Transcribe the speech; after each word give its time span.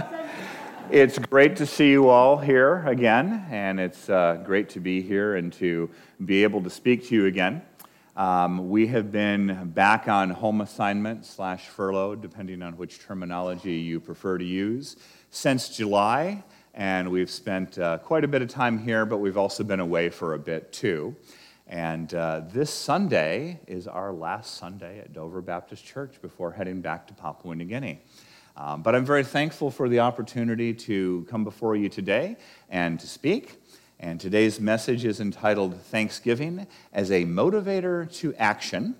it's 0.90 1.18
great 1.18 1.56
to 1.56 1.66
see 1.66 1.90
you 1.90 2.08
all 2.08 2.38
here 2.38 2.84
again, 2.86 3.46
and 3.50 3.78
it's 3.78 4.08
uh, 4.08 4.42
great 4.44 4.68
to 4.70 4.80
be 4.80 5.00
here 5.00 5.36
and 5.36 5.52
to 5.54 5.90
be 6.24 6.42
able 6.42 6.62
to 6.62 6.70
speak 6.70 7.06
to 7.06 7.14
you 7.14 7.26
again. 7.26 7.62
Um, 8.16 8.70
we 8.70 8.86
have 8.88 9.12
been 9.12 9.70
back 9.74 10.08
on 10.08 10.30
home 10.30 10.60
assignment 10.60 11.24
slash 11.26 11.66
furlough, 11.68 12.14
depending 12.14 12.62
on 12.62 12.76
which 12.76 12.98
terminology 12.98 13.74
you 13.74 14.00
prefer 14.00 14.38
to 14.38 14.44
use, 14.44 14.96
since 15.30 15.76
July, 15.76 16.42
and 16.74 17.10
we've 17.10 17.30
spent 17.30 17.78
uh, 17.78 17.98
quite 17.98 18.24
a 18.24 18.28
bit 18.28 18.42
of 18.42 18.48
time 18.48 18.78
here, 18.78 19.06
but 19.06 19.18
we've 19.18 19.38
also 19.38 19.64
been 19.64 19.80
away 19.80 20.08
for 20.08 20.34
a 20.34 20.38
bit 20.38 20.72
too. 20.72 21.14
And 21.66 22.12
uh, 22.14 22.42
this 22.52 22.72
Sunday 22.72 23.60
is 23.66 23.88
our 23.88 24.12
last 24.12 24.56
Sunday 24.56 25.00
at 25.00 25.12
Dover 25.12 25.42
Baptist 25.42 25.84
Church 25.84 26.22
before 26.22 26.52
heading 26.52 26.80
back 26.80 27.06
to 27.08 27.14
Papua 27.14 27.54
New 27.54 27.64
Guinea. 27.64 28.02
Um, 28.56 28.80
but 28.80 28.94
I'm 28.94 29.04
very 29.04 29.24
thankful 29.24 29.70
for 29.70 29.88
the 29.88 30.00
opportunity 30.00 30.72
to 30.72 31.26
come 31.28 31.44
before 31.44 31.76
you 31.76 31.90
today 31.90 32.36
and 32.70 32.98
to 32.98 33.06
speak. 33.06 33.60
And 34.00 34.18
today's 34.18 34.60
message 34.60 35.04
is 35.04 35.20
entitled 35.20 35.78
Thanksgiving 35.80 36.66
as 36.92 37.10
a 37.10 37.24
Motivator 37.24 38.10
to 38.16 38.34
Action, 38.36 38.94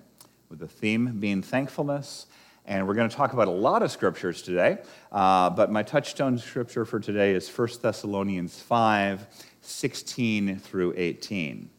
with 0.50 0.59
the 0.59 0.69
theme 0.69 1.19
being 1.20 1.41
thankfulness. 1.41 2.27
And 2.66 2.87
we're 2.87 2.95
going 2.95 3.09
to 3.09 3.16
talk 3.16 3.33
about 3.33 3.48
a 3.48 3.52
lot 3.52 3.83
of 3.83 3.91
scriptures 3.91 4.42
today, 4.42 4.78
uh, 5.12 5.50
but 5.50 5.70
my 5.70 5.83
touchstone 5.83 6.36
scripture 6.36 6.84
for 6.84 7.00
today 7.00 7.33
is 7.33 7.48
1 7.48 7.69
Thessalonians 7.80 8.61
5 8.61 9.27
16 9.62 10.59
through 10.59 10.95
18. 10.97 11.70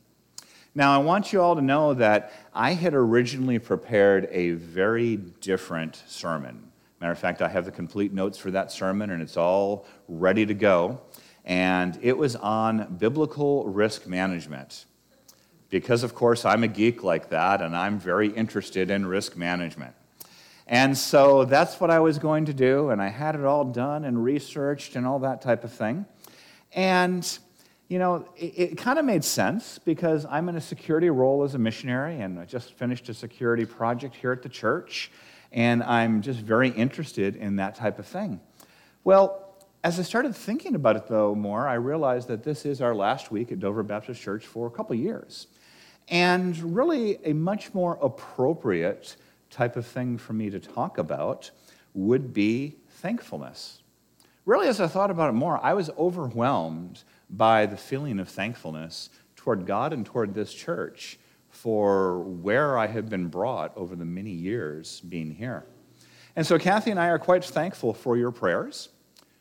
Now, 0.75 0.93
I 0.93 1.03
want 1.03 1.31
you 1.31 1.41
all 1.41 1.55
to 1.55 1.61
know 1.61 1.93
that 1.95 2.33
I 2.53 2.73
had 2.73 2.93
originally 2.93 3.59
prepared 3.59 4.27
a 4.31 4.51
very 4.51 5.15
different 5.15 6.03
sermon. 6.07 6.66
Matter 6.99 7.11
of 7.11 7.19
fact, 7.19 7.41
I 7.41 7.47
have 7.47 7.65
the 7.65 7.71
complete 7.71 8.11
notes 8.11 8.37
for 8.37 8.51
that 8.51 8.71
sermon, 8.71 9.11
and 9.11 9.21
it's 9.21 9.37
all 9.37 9.85
ready 10.07 10.45
to 10.45 10.53
go. 10.53 11.01
And 11.45 11.97
it 12.01 12.17
was 12.17 12.35
on 12.35 12.97
biblical 12.97 13.65
risk 13.65 14.07
management. 14.07 14.85
Because, 15.69 16.03
of 16.03 16.15
course, 16.15 16.45
I'm 16.45 16.63
a 16.63 16.67
geek 16.67 17.03
like 17.03 17.29
that, 17.29 17.61
and 17.61 17.75
I'm 17.75 17.99
very 17.99 18.29
interested 18.29 18.89
in 18.89 19.05
risk 19.05 19.35
management. 19.35 19.93
And 20.65 20.97
so 20.97 21.45
that's 21.45 21.79
what 21.79 21.91
I 21.91 21.99
was 21.99 22.19
going 22.19 22.45
to 22.45 22.53
do, 22.53 22.89
and 22.89 23.01
I 23.01 23.09
had 23.09 23.35
it 23.35 23.45
all 23.45 23.65
done 23.65 24.03
and 24.03 24.23
researched 24.23 24.95
and 24.95 25.05
all 25.05 25.19
that 25.19 25.41
type 25.41 25.63
of 25.63 25.71
thing. 25.71 26.05
And 26.73 27.39
you 27.87 27.99
know, 27.99 28.27
it, 28.35 28.53
it 28.57 28.77
kind 28.77 28.99
of 28.99 29.05
made 29.05 29.23
sense 29.23 29.79
because 29.79 30.25
I'm 30.25 30.49
in 30.49 30.55
a 30.55 30.61
security 30.61 31.09
role 31.09 31.43
as 31.43 31.55
a 31.55 31.57
missionary 31.57 32.19
and 32.19 32.39
I 32.39 32.45
just 32.45 32.73
finished 32.73 33.07
a 33.09 33.13
security 33.13 33.65
project 33.65 34.15
here 34.15 34.33
at 34.33 34.43
the 34.43 34.49
church, 34.49 35.11
and 35.51 35.83
I'm 35.83 36.21
just 36.21 36.39
very 36.39 36.69
interested 36.69 37.35
in 37.35 37.57
that 37.57 37.75
type 37.75 37.99
of 37.99 38.05
thing. 38.05 38.39
Well, 39.03 39.43
as 39.83 39.99
I 39.99 40.03
started 40.03 40.35
thinking 40.35 40.75
about 40.75 40.95
it, 40.95 41.07
though, 41.07 41.33
more, 41.35 41.67
I 41.67 41.75
realized 41.75 42.27
that 42.27 42.43
this 42.43 42.65
is 42.65 42.81
our 42.81 42.93
last 42.93 43.31
week 43.31 43.51
at 43.51 43.59
Dover 43.59 43.83
Baptist 43.83 44.21
Church 44.21 44.45
for 44.45 44.67
a 44.67 44.71
couple 44.71 44.95
years. 44.95 45.47
And 46.09 46.75
really, 46.75 47.19
a 47.23 47.33
much 47.33 47.73
more 47.73 47.97
appropriate 48.01 49.15
type 49.49 49.75
of 49.75 49.85
thing 49.85 50.17
for 50.17 50.33
me 50.33 50.49
to 50.49 50.59
talk 50.59 50.97
about 50.97 51.51
would 51.93 52.33
be 52.33 52.75
thankfulness. 52.89 53.81
Really, 54.45 54.67
as 54.67 54.79
I 54.79 54.87
thought 54.87 55.11
about 55.11 55.29
it 55.29 55.33
more, 55.33 55.59
I 55.63 55.73
was 55.73 55.89
overwhelmed 55.97 57.03
by 57.29 57.65
the 57.65 57.77
feeling 57.77 58.19
of 58.19 58.29
thankfulness 58.29 59.09
toward 59.35 59.65
God 59.65 59.93
and 59.93 60.05
toward 60.05 60.33
this 60.33 60.53
church 60.53 61.19
for 61.61 62.19
where 62.19 62.77
I 62.77 62.85
have 62.85 63.09
been 63.09 63.29
brought 63.29 63.75
over 63.75 63.95
the 63.95 64.05
many 64.05 64.29
years 64.29 65.01
being 65.01 65.31
here. 65.31 65.65
And 66.35 66.45
so, 66.45 66.59
Kathy 66.59 66.91
and 66.91 66.99
I 66.99 67.07
are 67.07 67.17
quite 67.17 67.43
thankful 67.43 67.95
for 67.95 68.15
your 68.15 68.31
prayers, 68.31 68.89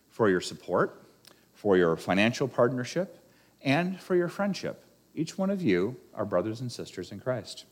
for 0.09 0.31
your 0.31 0.41
support, 0.41 1.05
for 1.53 1.77
your 1.77 1.95
financial 1.95 2.49
partnership, 2.49 3.19
and 3.61 4.01
for 4.01 4.17
your 4.17 4.29
friendship. 4.29 4.83
Each 5.15 5.37
one 5.37 5.51
of 5.51 5.61
you 5.61 5.95
are 6.15 6.25
brothers 6.25 6.63
and 6.63 6.73
sisters 6.73 7.13
in 7.13 7.21
Christ. 7.21 7.67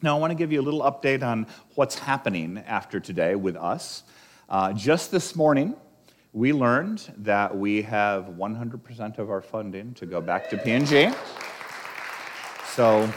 Now, 0.00 0.16
I 0.16 0.20
want 0.20 0.30
to 0.30 0.36
give 0.36 0.52
you 0.52 0.60
a 0.60 0.62
little 0.62 0.80
update 0.80 1.22
on 1.22 1.46
what's 1.74 1.98
happening 1.98 2.62
after 2.66 2.98
today 2.98 3.34
with 3.34 3.56
us. 3.56 4.04
Uh, 4.48 4.72
just 4.72 5.10
this 5.10 5.36
morning, 5.36 5.76
we 6.32 6.54
learned 6.54 7.12
that 7.18 7.54
we 7.54 7.82
have 7.82 8.24
100% 8.24 9.18
of 9.18 9.30
our 9.30 9.42
funding 9.42 9.92
to 9.94 10.06
go 10.06 10.22
back 10.22 10.48
to 10.48 10.56
PNG. 10.56 11.14
So 12.74 13.12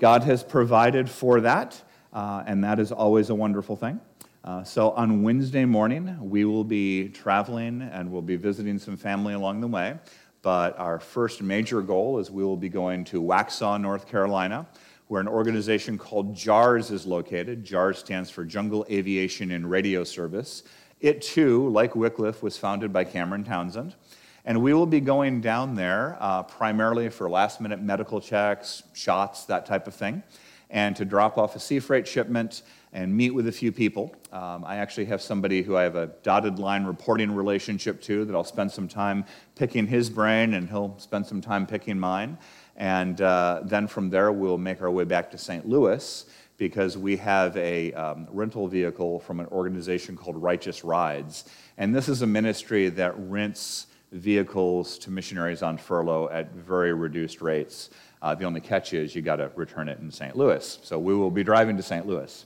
God 0.00 0.24
has 0.24 0.42
provided 0.42 1.10
for 1.10 1.42
that, 1.42 1.80
uh, 2.14 2.42
and 2.46 2.64
that 2.64 2.78
is 2.78 2.90
always 2.90 3.28
a 3.28 3.34
wonderful 3.34 3.76
thing. 3.76 4.00
Uh, 4.42 4.64
so 4.64 4.92
on 4.92 5.22
Wednesday 5.22 5.66
morning, 5.66 6.16
we 6.18 6.46
will 6.46 6.64
be 6.64 7.10
traveling 7.10 7.82
and 7.82 8.10
we'll 8.10 8.22
be 8.22 8.36
visiting 8.36 8.78
some 8.78 8.96
family 8.96 9.34
along 9.34 9.60
the 9.60 9.66
way. 9.66 9.98
But 10.40 10.78
our 10.78 10.98
first 10.98 11.42
major 11.42 11.82
goal 11.82 12.18
is 12.18 12.30
we 12.30 12.42
will 12.42 12.56
be 12.56 12.70
going 12.70 13.04
to 13.04 13.20
Waxhaw, 13.20 13.78
North 13.78 14.08
Carolina, 14.08 14.66
where 15.08 15.20
an 15.20 15.28
organization 15.28 15.98
called 15.98 16.34
JAARS 16.34 16.90
is 16.90 17.04
located. 17.04 17.62
JAARS 17.62 17.98
stands 17.98 18.30
for 18.30 18.46
Jungle 18.46 18.86
Aviation 18.90 19.50
and 19.50 19.70
Radio 19.70 20.02
Service. 20.02 20.62
It 21.00 21.20
too, 21.20 21.68
like 21.68 21.94
Wycliffe, 21.94 22.42
was 22.42 22.56
founded 22.56 22.90
by 22.90 23.04
Cameron 23.04 23.44
Townsend. 23.44 23.96
And 24.44 24.62
we 24.62 24.72
will 24.72 24.86
be 24.86 25.00
going 25.00 25.40
down 25.40 25.74
there 25.74 26.16
uh, 26.20 26.42
primarily 26.42 27.08
for 27.08 27.28
last 27.28 27.60
minute 27.60 27.80
medical 27.80 28.20
checks, 28.20 28.82
shots, 28.94 29.44
that 29.44 29.66
type 29.66 29.86
of 29.86 29.94
thing, 29.94 30.22
and 30.70 30.96
to 30.96 31.04
drop 31.04 31.36
off 31.36 31.56
a 31.56 31.60
sea 31.60 31.78
freight 31.78 32.06
shipment 32.06 32.62
and 32.92 33.14
meet 33.14 33.30
with 33.30 33.46
a 33.46 33.52
few 33.52 33.70
people. 33.70 34.14
Um, 34.32 34.64
I 34.64 34.76
actually 34.76 35.04
have 35.06 35.22
somebody 35.22 35.62
who 35.62 35.76
I 35.76 35.82
have 35.82 35.96
a 35.96 36.08
dotted 36.22 36.58
line 36.58 36.84
reporting 36.84 37.32
relationship 37.32 38.00
to 38.02 38.24
that 38.24 38.34
I'll 38.34 38.42
spend 38.42 38.72
some 38.72 38.88
time 38.88 39.24
picking 39.54 39.86
his 39.86 40.10
brain 40.10 40.54
and 40.54 40.68
he'll 40.68 40.98
spend 40.98 41.26
some 41.26 41.40
time 41.40 41.66
picking 41.66 41.98
mine. 41.98 42.36
And 42.76 43.20
uh, 43.20 43.60
then 43.64 43.86
from 43.86 44.10
there, 44.10 44.32
we'll 44.32 44.58
make 44.58 44.82
our 44.82 44.90
way 44.90 45.04
back 45.04 45.30
to 45.32 45.38
St. 45.38 45.68
Louis 45.68 46.24
because 46.56 46.98
we 46.98 47.16
have 47.16 47.56
a 47.56 47.92
um, 47.94 48.26
rental 48.30 48.66
vehicle 48.66 49.20
from 49.20 49.40
an 49.40 49.46
organization 49.46 50.16
called 50.16 50.36
Righteous 50.36 50.84
Rides. 50.84 51.44
And 51.78 51.94
this 51.94 52.08
is 52.08 52.22
a 52.22 52.26
ministry 52.26 52.88
that 52.90 53.14
rents 53.16 53.86
vehicles 54.12 54.98
to 54.98 55.10
missionaries 55.10 55.62
on 55.62 55.78
furlough 55.78 56.28
at 56.30 56.52
very 56.52 56.92
reduced 56.92 57.40
rates. 57.40 57.90
Uh, 58.22 58.34
the 58.34 58.44
only 58.44 58.60
catch 58.60 58.92
is 58.92 59.14
you 59.14 59.22
got 59.22 59.36
to 59.36 59.50
return 59.54 59.88
it 59.88 59.98
in 60.00 60.10
St. 60.10 60.36
Louis. 60.36 60.78
So 60.82 60.98
we 60.98 61.14
will 61.14 61.30
be 61.30 61.44
driving 61.44 61.76
to 61.76 61.82
St. 61.82 62.06
Louis. 62.06 62.44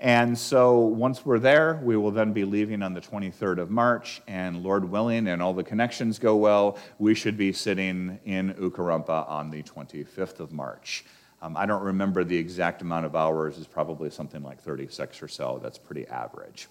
And 0.00 0.36
so 0.38 0.78
once 0.78 1.26
we're 1.26 1.38
there, 1.38 1.78
we 1.82 1.94
will 1.94 2.10
then 2.10 2.32
be 2.32 2.46
leaving 2.46 2.82
on 2.82 2.94
the 2.94 3.02
23rd 3.02 3.58
of 3.58 3.70
March, 3.70 4.22
and 4.26 4.62
Lord 4.62 4.90
willing, 4.90 5.28
and 5.28 5.42
all 5.42 5.52
the 5.52 5.62
connections 5.62 6.18
go 6.18 6.36
well, 6.36 6.78
we 6.98 7.14
should 7.14 7.36
be 7.36 7.52
sitting 7.52 8.18
in 8.24 8.54
Ukarumpa 8.54 9.28
on 9.28 9.50
the 9.50 9.62
25th 9.62 10.40
of 10.40 10.52
March. 10.52 11.04
Um, 11.42 11.54
I 11.54 11.66
don't 11.66 11.82
remember 11.82 12.24
the 12.24 12.36
exact 12.36 12.80
amount 12.80 13.04
of 13.04 13.14
hours, 13.14 13.58
it's 13.58 13.66
probably 13.66 14.08
something 14.08 14.42
like 14.42 14.62
36 14.62 15.22
or 15.22 15.28
so. 15.28 15.60
That's 15.62 15.76
pretty 15.76 16.06
average. 16.06 16.68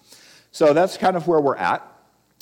So 0.50 0.72
that's 0.72 0.96
kind 0.96 1.16
of 1.16 1.28
where 1.28 1.40
we're 1.40 1.56
at, 1.56 1.86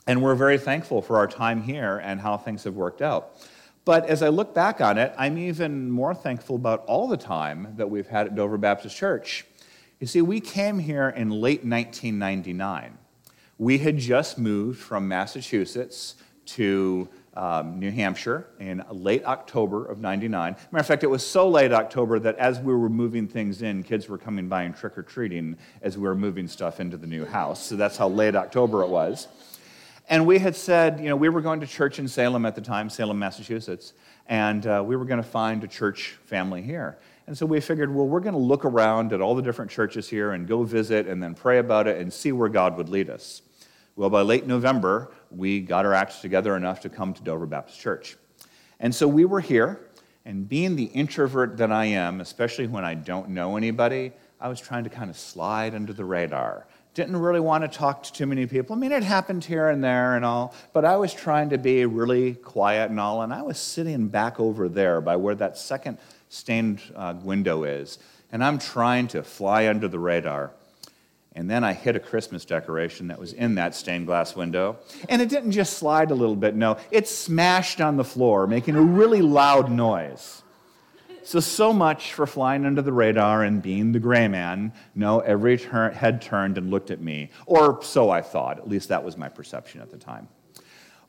and 0.09 0.23
we're 0.23 0.35
very 0.35 0.57
thankful 0.57 1.03
for 1.03 1.19
our 1.19 1.27
time 1.29 1.63
here 1.63 1.99
and 2.03 2.19
how 2.19 2.39
things 2.39 2.65
have 2.65 2.75
worked 2.75 3.03
out. 3.03 3.37
But 3.85 4.07
as 4.07 4.23
I 4.23 4.29
look 4.29 4.55
back 4.55 4.81
on 4.81 4.97
it, 4.97 5.13
I'm 5.19 5.37
even 5.37 5.91
more 5.91 6.15
thankful 6.15 6.57
about 6.57 6.85
all 6.87 7.07
the 7.07 7.17
time 7.17 7.75
that 7.77 7.91
we've 7.91 8.07
had 8.07 8.27
at 8.27 8.35
Dover 8.35 8.57
Baptist 8.57 8.97
Church. 8.97 9.45
You 10.01 10.07
see, 10.07 10.23
we 10.23 10.41
came 10.41 10.79
here 10.79 11.11
in 11.11 11.31
late 11.31 11.63
1999. 11.63 12.97
We 13.59 13.79
had 13.79 13.99
just 13.99 14.39
moved 14.39 14.81
from 14.81 15.09
Massachusetts 15.09 16.15
to 16.47 17.09
um, 17.35 17.79
New 17.79 17.91
Hampshire 17.91 18.47
in 18.61 18.83
late 18.91 19.27
October 19.27 19.85
of 19.85 20.01
99. 20.01 20.57
Matter 20.73 20.81
of 20.81 20.87
fact, 20.87 21.05
it 21.05 21.09
was 21.09 21.27
so 21.27 21.49
late 21.51 21.73
October 21.73 22.19
that 22.19 22.37
as 22.37 22.59
we 22.61 22.75
were 22.75 22.89
moving 22.89 23.29
things 23.29 23.61
in, 23.61 23.83
kids 23.83 24.09
were 24.09 24.19
coming 24.19 24.49
by 24.49 24.63
and 24.63 24.75
trick 24.75 24.97
or 24.97 25.03
treating 25.03 25.59
as 25.83 25.99
we 25.99 26.05
were 26.05 26.15
moving 26.15 26.49
stuff 26.49 26.81
into 26.81 26.97
the 26.97 27.07
new 27.07 27.27
house. 27.27 27.63
So 27.63 27.77
that's 27.77 27.99
how 27.99 28.09
late 28.09 28.35
October 28.35 28.83
it 28.83 28.89
was. 28.89 29.29
And 30.11 30.27
we 30.27 30.39
had 30.39 30.57
said, 30.57 31.01
you 31.01 31.11
know, 31.11 31.17
we 31.17 31.29
were 31.29 31.43
going 31.43 31.61
to 31.61 31.67
church 31.67 31.99
in 31.99 32.09
Salem 32.09 32.47
at 32.47 32.55
the 32.55 32.63
time, 32.63 32.89
Salem, 32.89 33.19
Massachusetts, 33.19 33.93
and 34.27 34.67
uh, 34.67 34.83
we 34.85 34.97
were 34.97 35.05
going 35.05 35.23
to 35.23 35.29
find 35.29 35.63
a 35.63 35.69
church 35.69 36.17
family 36.25 36.63
here. 36.63 36.99
And 37.27 37.37
so 37.37 37.45
we 37.45 37.61
figured, 37.61 37.95
well, 37.95 38.07
we're 38.07 38.21
going 38.21 38.33
to 38.33 38.41
look 38.41 38.65
around 38.65 39.13
at 39.13 39.21
all 39.21 39.35
the 39.35 39.43
different 39.43 39.71
churches 39.71 40.09
here 40.09 40.33
and 40.33 40.49
go 40.49 40.63
visit 40.63 41.07
and 41.07 41.23
then 41.23 41.35
pray 41.35 41.59
about 41.59 41.87
it 41.87 42.01
and 42.01 42.11
see 42.11 42.33
where 42.33 42.49
God 42.49 42.79
would 42.79 42.89
lead 42.89 43.11
us. 43.11 43.43
Well, 43.97 44.09
by 44.09 44.23
late 44.23 44.47
November, 44.47 45.13
we 45.31 45.61
got 45.61 45.85
our 45.85 45.93
acts 45.93 46.23
together 46.23 46.57
enough 46.57 46.81
to 46.81 46.89
come 46.89 47.13
to 47.13 47.23
Dover 47.23 47.45
Baptist 47.45 47.79
Church. 47.79 48.17
And 48.81 48.95
so 48.95 49.07
we 49.07 49.27
were 49.27 49.41
here, 49.41 49.91
and 50.25 50.49
being 50.49 50.75
the 50.75 50.85
introvert 50.85 51.59
that 51.59 51.71
I 51.71 51.85
am, 51.85 52.23
especially 52.23 52.67
when 52.67 52.85
I 52.85 52.95
don't 52.95 53.29
know 53.29 53.59
anybody, 53.59 54.13
I 54.41 54.49
was 54.49 54.59
trying 54.59 54.85
to 54.85 54.91
kind 54.91 55.11
of 55.11 55.19
slide 55.19 55.75
under 55.75 55.93
the 55.93 56.05
radar. 56.07 56.67
Didn't 56.99 57.19
really 57.19 57.39
want 57.39 57.63
to 57.63 57.69
talk 57.69 58.03
to 58.03 58.13
too 58.13 58.27
many 58.27 58.45
people. 58.49 58.75
I 58.75 58.79
mean, 58.81 58.91
it 58.91 59.05
happened 59.05 59.45
here 59.45 59.69
and 59.69 59.85
there 59.85 60.17
and 60.17 60.25
all, 60.25 60.53
but 60.73 60.85
I 60.85 60.97
was 60.97 61.15
trying 61.15 61.51
to 61.51 61.57
be 61.57 61.87
really 61.87 62.35
quiet 62.35 62.91
and 62.91 62.99
all, 62.99 63.23
and 63.23 63.33
I 63.33 63.41
was 63.43 63.57
sitting 63.57 64.09
back 64.09 64.41
over 64.41 64.69
there 64.69 65.01
by 65.01 65.15
where 65.15 65.37
that 65.37 65.57
second 65.57 65.99
stained 66.29 66.83
uh, 66.97 67.15
window 67.23 67.63
is, 67.63 68.01
and 68.33 68.43
I'm 68.43 68.59
trying 68.59 69.07
to 69.09 69.23
fly 69.23 69.69
under 69.69 69.87
the 69.87 70.01
radar. 70.01 70.51
And 71.37 71.49
then 71.49 71.63
I 71.63 71.73
hit 71.73 71.95
a 71.95 72.01
Christmas 72.01 72.45
decoration 72.45 73.07
that 73.07 73.21
was 73.21 73.33
in 73.33 73.55
that 73.55 73.77
stained 73.77 74.07
glass 74.07 74.35
window. 74.35 74.79
And 75.09 75.23
it 75.23 75.29
didn't 75.29 75.53
just 75.53 75.75
slide 75.75 76.11
a 76.11 76.17
little 76.17 76.35
bit, 76.35 76.57
no, 76.57 76.79
it 76.91 77.07
smashed 77.07 77.81
on 77.81 77.97
the 77.97 78.03
floor, 78.03 78.49
making 78.49 78.75
a 78.75 78.83
really 78.83 79.23
loud 79.23 79.71
noise. 79.71 80.43
So, 81.29 81.41
so 81.41 81.75
much 81.75 82.15
for 82.15 82.27
flying 82.27 82.65
under 82.65 82.81
the 82.81 82.91
radar 82.91 83.45
and 83.45 83.61
being 83.61 83.93
the 83.93 83.99
gray 83.99 84.29
man. 84.29 84.73
No, 84.95 85.21
every 85.21 85.59
head 85.59 86.23
turned 86.23 86.57
and 86.57 86.71
looked 86.71 86.91
at 86.91 87.03
me. 87.03 87.29
Or 87.45 87.83
so 87.83 88.09
I 88.09 88.23
thought. 88.23 88.57
At 88.57 88.67
least 88.67 88.89
that 88.89 89.05
was 89.05 89.19
my 89.19 89.29
perception 89.29 89.83
at 89.83 89.91
the 89.91 89.99
time. 89.99 90.27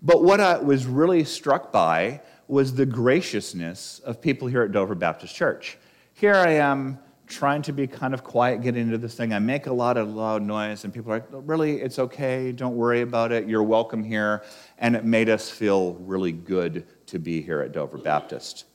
But 0.01 0.21
what 0.21 0.41
I 0.41 0.57
was 0.57 0.85
really 0.85 1.23
struck 1.23 1.71
by 1.71 2.19
was 2.49 2.75
the 2.75 2.85
graciousness 2.85 3.99
of 3.99 4.19
people 4.19 4.49
here 4.49 4.61
at 4.61 4.73
Dover 4.73 4.93
Baptist 4.93 5.33
Church. 5.33 5.77
Here 6.15 6.35
I 6.35 6.49
am 6.55 6.99
trying 7.25 7.61
to 7.61 7.71
be 7.71 7.87
kind 7.87 8.13
of 8.13 8.21
quiet, 8.21 8.61
get 8.61 8.75
into 8.75 8.97
this 8.97 9.15
thing. 9.15 9.31
I 9.31 9.39
make 9.39 9.67
a 9.67 9.73
lot 9.73 9.95
of 9.95 10.09
loud 10.09 10.41
noise, 10.41 10.83
and 10.83 10.93
people 10.93 11.13
are 11.13 11.19
like, 11.19 11.29
really, 11.31 11.79
it's 11.79 11.97
okay, 11.97 12.51
don't 12.51 12.75
worry 12.75 12.99
about 12.99 13.31
it, 13.31 13.47
you're 13.47 13.63
welcome 13.63 14.03
here. 14.03 14.43
And 14.79 14.97
it 14.97 15.05
made 15.05 15.29
us 15.29 15.49
feel 15.49 15.93
really 15.93 16.33
good 16.33 16.85
to 17.05 17.19
be 17.19 17.41
here 17.41 17.61
at 17.61 17.71
Dover 17.71 17.97
Baptist. 17.97 18.65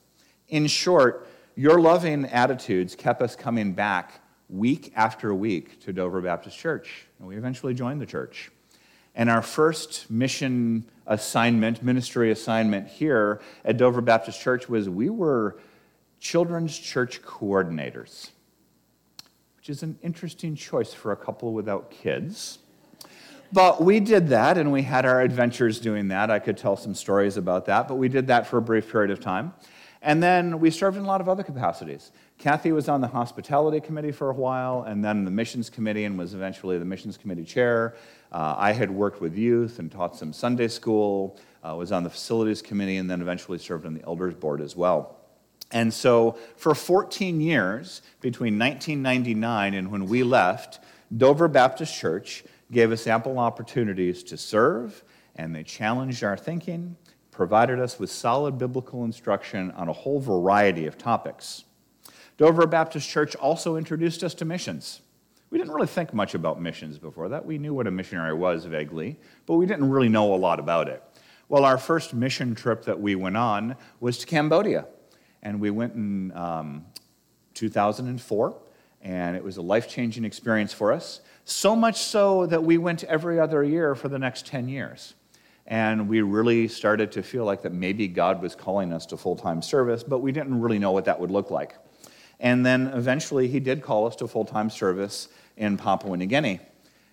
In 0.49 0.67
short, 0.67 1.29
your 1.57 1.81
loving 1.81 2.27
attitudes 2.27 2.95
kept 2.95 3.23
us 3.23 3.37
coming 3.37 3.73
back 3.73 4.21
week 4.49 4.93
after 4.97 5.35
week 5.35 5.81
to 5.81 5.93
Dover 5.93 6.21
Baptist 6.21 6.59
Church, 6.59 7.07
and 7.19 7.29
we 7.29 7.37
eventually 7.37 7.75
joined 7.75 8.01
the 8.01 8.07
church. 8.07 8.51
And 9.15 9.31
our 9.31 9.43
first 9.43 10.11
mission 10.11 10.85
assignment, 11.07 11.83
ministry 11.83 12.31
assignment 12.31 12.89
here 12.89 13.41
at 13.65 13.77
Dover 13.77 14.01
Baptist 14.01 14.41
Church 14.41 14.69
was 14.69 14.89
we 14.89 15.09
were 15.09 15.59
children's 16.21 16.77
church 16.77 17.23
coordinators 17.23 18.31
which 19.65 19.71
is 19.71 19.83
an 19.83 19.99
interesting 20.03 20.55
choice 20.55 20.93
for 20.93 21.13
a 21.13 21.17
couple 21.17 21.55
without 21.55 21.91
kids. 21.91 22.59
But 23.51 23.83
we 23.83 23.99
did 23.99 24.29
that 24.29 24.59
and 24.59 24.71
we 24.71 24.83
had 24.83 25.07
our 25.07 25.23
adventures 25.23 25.81
doing 25.81 26.09
that. 26.09 26.31
I 26.31 26.39
could 26.39 26.59
tell 26.59 26.77
some 26.77 26.95
stories 26.95 27.39
about 27.39 27.65
that, 27.65 27.89
but 27.89 27.95
we 27.95 28.11
did 28.11 28.27
that 28.27 28.47
for 28.47 28.59
a 28.59 28.61
brief 28.61 28.93
period 28.93 29.11
of 29.11 29.21
time. 29.21 29.55
And 30.05 30.23
then 30.23 30.61
we 30.61 30.71
served 30.71 30.99
in 30.99 31.03
a 31.03 31.07
lot 31.07 31.23
of 31.23 31.31
other 31.31 31.43
capacities. 31.43 32.13
Kathy 32.37 32.73
was 32.73 32.91
on 32.91 33.01
the 33.01 33.07
hospitality 33.07 33.81
committee 33.81 34.13
for 34.13 34.29
a 34.29 34.35
while, 34.35 34.83
and 34.83 35.03
then 35.03 35.25
the 35.25 35.31
missions 35.31 35.71
committee, 35.71 36.05
and 36.05 36.19
was 36.19 36.35
eventually 36.35 36.79
the 36.79 36.85
missions 36.85 37.17
committee 37.17 37.45
chair. 37.45 37.97
Uh, 38.31 38.55
I 38.59 38.73
had 38.73 38.91
worked 38.91 39.23
with 39.23 39.35
youth 39.35 39.79
and 39.79 39.91
taught 39.91 40.15
some 40.15 40.35
Sunday 40.35 40.69
school, 40.69 41.39
uh, 41.67 41.75
was 41.75 41.91
on 41.91 42.05
the 42.05 42.11
facilities 42.11 42.61
committee, 42.61 42.99
and 42.99 43.11
then 43.11 43.23
eventually 43.23 43.57
served 43.57 43.87
on 43.87 43.95
the 43.95 44.05
elders 44.05 44.35
board 44.35 44.61
as 44.61 44.77
well. 44.77 45.17
And 45.73 45.93
so, 45.93 46.37
for 46.57 46.75
14 46.75 47.41
years, 47.41 48.03
between 48.21 48.59
1999 48.59 49.73
and 49.73 49.91
when 49.91 50.05
we 50.05 50.23
left, 50.23 50.81
Dover 51.17 51.49
Baptist 51.49 51.95
Church 51.99 52.45
gave 52.71 52.93
us 52.93 53.07
ample 53.07 53.39
opportunities 53.39 54.23
to 54.25 54.37
serve, 54.37 55.03
and 55.35 55.57
they 55.57 55.63
challenged 55.63 56.23
our 56.23 56.37
thinking, 56.37 56.97
provided 57.35 57.81
us 57.81 57.99
with 57.99 58.11
solid 58.11 58.57
biblical 58.57 59.05
instruction 59.05 59.71
on 59.73 59.89
a 59.89 59.93
whole 59.93 60.21
variety 60.21 60.87
of 60.87 60.97
topics. 60.97 61.65
Dover 62.39 62.67
Baptist 62.67 63.09
Church 63.09 63.35
also 63.37 63.77
introduced 63.77 64.23
us 64.23 64.35
to 64.35 64.45
missions. 64.45 65.03
We 65.51 65.59
didn't 65.59 65.75
really 65.75 65.87
think 65.87 66.15
much 66.15 66.35
about 66.35 66.61
missions 66.61 66.99
before 66.99 67.29
that. 67.29 67.45
We 67.45 67.59
knew 67.59 67.75
what 67.75 67.87
a 67.87 67.91
missionary 67.91 68.35
was 68.35 68.65
vaguely, 68.65 69.19
but 69.47 69.55
we 69.55 69.67
didn't 69.67 69.91
really 69.91 70.09
know 70.09 70.35
a 70.35 70.37
lot 70.37 70.59
about 70.59 70.89
it. 70.89 71.03
Well, 71.49 71.65
our 71.65 71.79
first 71.79 72.15
mission 72.15 72.55
trip 72.55 72.85
that 72.85 73.01
we 73.01 73.15
went 73.15 73.37
on 73.37 73.77
was 74.01 74.19
to 74.19 74.27
Cambodia 74.27 74.87
and 75.43 75.61
we 75.61 75.71
went 75.71 75.95
in 75.95 76.33
um, 76.37 76.85
2004, 77.53 78.57
and 79.03 79.37
it 79.37 79.45
was 79.45 79.59
a 79.59 79.63
life 79.63 79.89
changing 79.89 80.25
experience 80.25 80.73
for 80.73 80.93
us. 80.93 81.21
So 81.45 81.77
much 81.77 81.99
so 81.99 82.47
that 82.47 82.63
we 82.63 82.79
went 82.79 83.05
every 83.05 83.39
other 83.39 83.63
year 83.63 83.95
for 83.95 84.09
the 84.09 84.19
next 84.19 84.47
10 84.47 84.69
years. 84.69 85.15
And 85.67 86.09
we 86.09 86.21
really 86.21 86.69
started 86.69 87.13
to 87.13 87.23
feel 87.23 87.45
like 87.45 87.63
that 87.63 87.73
maybe 87.73 88.07
God 88.07 88.43
was 88.43 88.55
calling 88.55 88.93
us 88.93 89.07
to 89.07 89.17
full 89.17 89.37
time 89.37 89.63
service, 89.63 90.03
but 90.03 90.19
we 90.19 90.33
didn't 90.33 90.61
really 90.61 90.79
know 90.79 90.93
what 90.93 91.07
that 91.07 91.19
would 91.19 91.31
look 91.31 91.51
like. 91.51 91.77
And 92.41 92.65
then 92.67 92.89
eventually, 92.89 93.49
He 93.49 93.61
did 93.61 93.83
call 93.83 94.07
us 94.07 94.17
to 94.17 94.29
full 94.29 94.45
time 94.45 94.69
service 94.69 95.29
in 95.57 95.77
Papua 95.77 96.17
New 96.17 96.27
Guinea. 96.27 96.61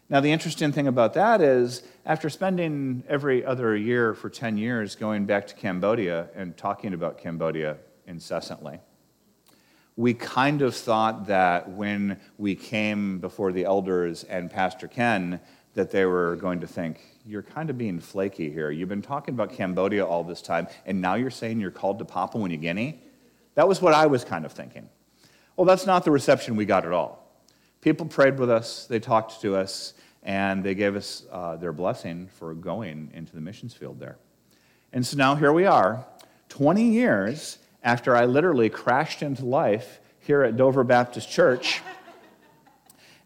Now, 0.09 0.19
the 0.19 0.31
interesting 0.31 0.73
thing 0.73 0.87
about 0.87 1.13
that 1.13 1.39
is, 1.39 1.83
after 2.05 2.29
spending 2.29 3.03
every 3.07 3.45
other 3.45 3.77
year 3.77 4.13
for 4.13 4.29
10 4.29 4.57
years 4.57 4.95
going 4.97 5.25
back 5.25 5.47
to 5.47 5.55
Cambodia 5.55 6.27
and 6.35 6.57
talking 6.57 6.93
about 6.93 7.17
Cambodia 7.17 7.77
incessantly. 8.07 8.79
We 9.95 10.13
kind 10.13 10.61
of 10.61 10.75
thought 10.75 11.27
that 11.27 11.69
when 11.69 12.19
we 12.37 12.55
came 12.55 13.19
before 13.19 13.53
the 13.53 13.63
elders 13.63 14.25
and 14.25 14.51
Pastor 14.51 14.89
Ken, 14.89 15.39
that 15.73 15.91
they 15.91 16.05
were 16.05 16.35
going 16.37 16.59
to 16.61 16.67
think, 16.67 17.01
You're 17.25 17.43
kind 17.43 17.69
of 17.69 17.77
being 17.77 17.99
flaky 17.99 18.51
here. 18.51 18.71
You've 18.71 18.89
been 18.89 19.01
talking 19.01 19.33
about 19.33 19.53
Cambodia 19.53 20.05
all 20.05 20.23
this 20.23 20.41
time, 20.41 20.67
and 20.85 21.01
now 21.01 21.15
you're 21.15 21.29
saying 21.29 21.59
you're 21.59 21.71
called 21.71 21.99
to 21.99 22.05
Papua 22.05 22.47
New 22.47 22.57
Guinea? 22.57 23.01
That 23.55 23.67
was 23.67 23.81
what 23.81 23.93
I 23.93 24.07
was 24.07 24.23
kind 24.23 24.45
of 24.45 24.51
thinking. 24.51 24.89
Well, 25.55 25.65
that's 25.65 25.85
not 25.85 26.05
the 26.05 26.11
reception 26.11 26.55
we 26.55 26.65
got 26.65 26.85
at 26.85 26.91
all. 26.91 27.21
People 27.81 28.05
prayed 28.05 28.39
with 28.39 28.49
us, 28.49 28.85
they 28.85 28.99
talked 28.99 29.41
to 29.41 29.55
us, 29.55 29.93
and 30.23 30.63
they 30.63 30.75
gave 30.75 30.95
us 30.95 31.25
uh, 31.31 31.57
their 31.57 31.73
blessing 31.73 32.29
for 32.37 32.53
going 32.53 33.09
into 33.13 33.33
the 33.33 33.41
missions 33.41 33.73
field 33.73 33.99
there. 33.99 34.17
And 34.93 35.05
so 35.05 35.17
now 35.17 35.35
here 35.35 35.51
we 35.51 35.65
are, 35.65 36.05
20 36.49 36.91
years 36.91 37.57
after 37.83 38.15
I 38.15 38.25
literally 38.25 38.69
crashed 38.69 39.23
into 39.23 39.45
life 39.45 39.99
here 40.19 40.43
at 40.43 40.57
Dover 40.57 40.83
Baptist 40.83 41.29
Church. 41.29 41.81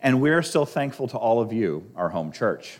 And 0.01 0.21
we're 0.21 0.41
still 0.41 0.65
thankful 0.65 1.07
to 1.09 1.17
all 1.17 1.41
of 1.41 1.51
you, 1.53 1.89
our 1.95 2.09
home 2.09 2.31
church. 2.31 2.79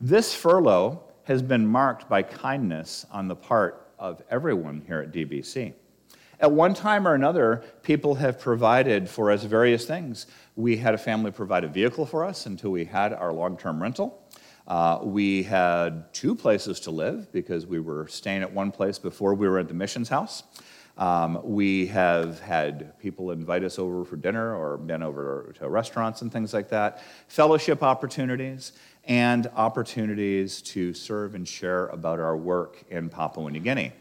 This 0.00 0.34
furlough 0.34 1.02
has 1.24 1.42
been 1.42 1.66
marked 1.66 2.08
by 2.08 2.22
kindness 2.22 3.06
on 3.10 3.28
the 3.28 3.36
part 3.36 3.90
of 3.98 4.22
everyone 4.30 4.82
here 4.86 5.00
at 5.00 5.12
DBC. 5.12 5.72
At 6.40 6.52
one 6.52 6.74
time 6.74 7.08
or 7.08 7.14
another, 7.14 7.62
people 7.82 8.16
have 8.16 8.38
provided 8.38 9.08
for 9.08 9.30
us 9.30 9.44
various 9.44 9.86
things. 9.86 10.26
We 10.56 10.76
had 10.76 10.94
a 10.94 10.98
family 10.98 11.30
provide 11.30 11.64
a 11.64 11.68
vehicle 11.68 12.06
for 12.06 12.24
us 12.24 12.46
until 12.46 12.70
we 12.70 12.84
had 12.84 13.12
our 13.12 13.32
long 13.32 13.56
term 13.56 13.80
rental. 13.80 14.20
Uh, 14.66 14.98
we 15.02 15.42
had 15.42 16.12
two 16.12 16.34
places 16.34 16.80
to 16.80 16.90
live 16.90 17.30
because 17.32 17.66
we 17.66 17.78
were 17.80 18.08
staying 18.08 18.42
at 18.42 18.52
one 18.52 18.72
place 18.72 18.98
before 18.98 19.34
we 19.34 19.46
were 19.46 19.58
at 19.58 19.68
the 19.68 19.74
missions 19.74 20.08
house. 20.08 20.42
Um, 20.96 21.40
we 21.42 21.86
have 21.88 22.38
had 22.40 22.98
people 23.00 23.32
invite 23.32 23.64
us 23.64 23.78
over 23.78 24.04
for 24.04 24.16
dinner 24.16 24.54
or 24.54 24.76
been 24.76 25.02
over 25.02 25.52
to 25.58 25.68
restaurants 25.68 26.22
and 26.22 26.32
things 26.32 26.54
like 26.54 26.68
that, 26.68 27.02
fellowship 27.26 27.82
opportunities, 27.82 28.72
and 29.04 29.48
opportunities 29.56 30.62
to 30.62 30.94
serve 30.94 31.34
and 31.34 31.46
share 31.46 31.88
about 31.88 32.20
our 32.20 32.36
work 32.36 32.84
in 32.90 33.08
Papua 33.08 33.50
New 33.50 33.60
Guinea. 33.60 33.92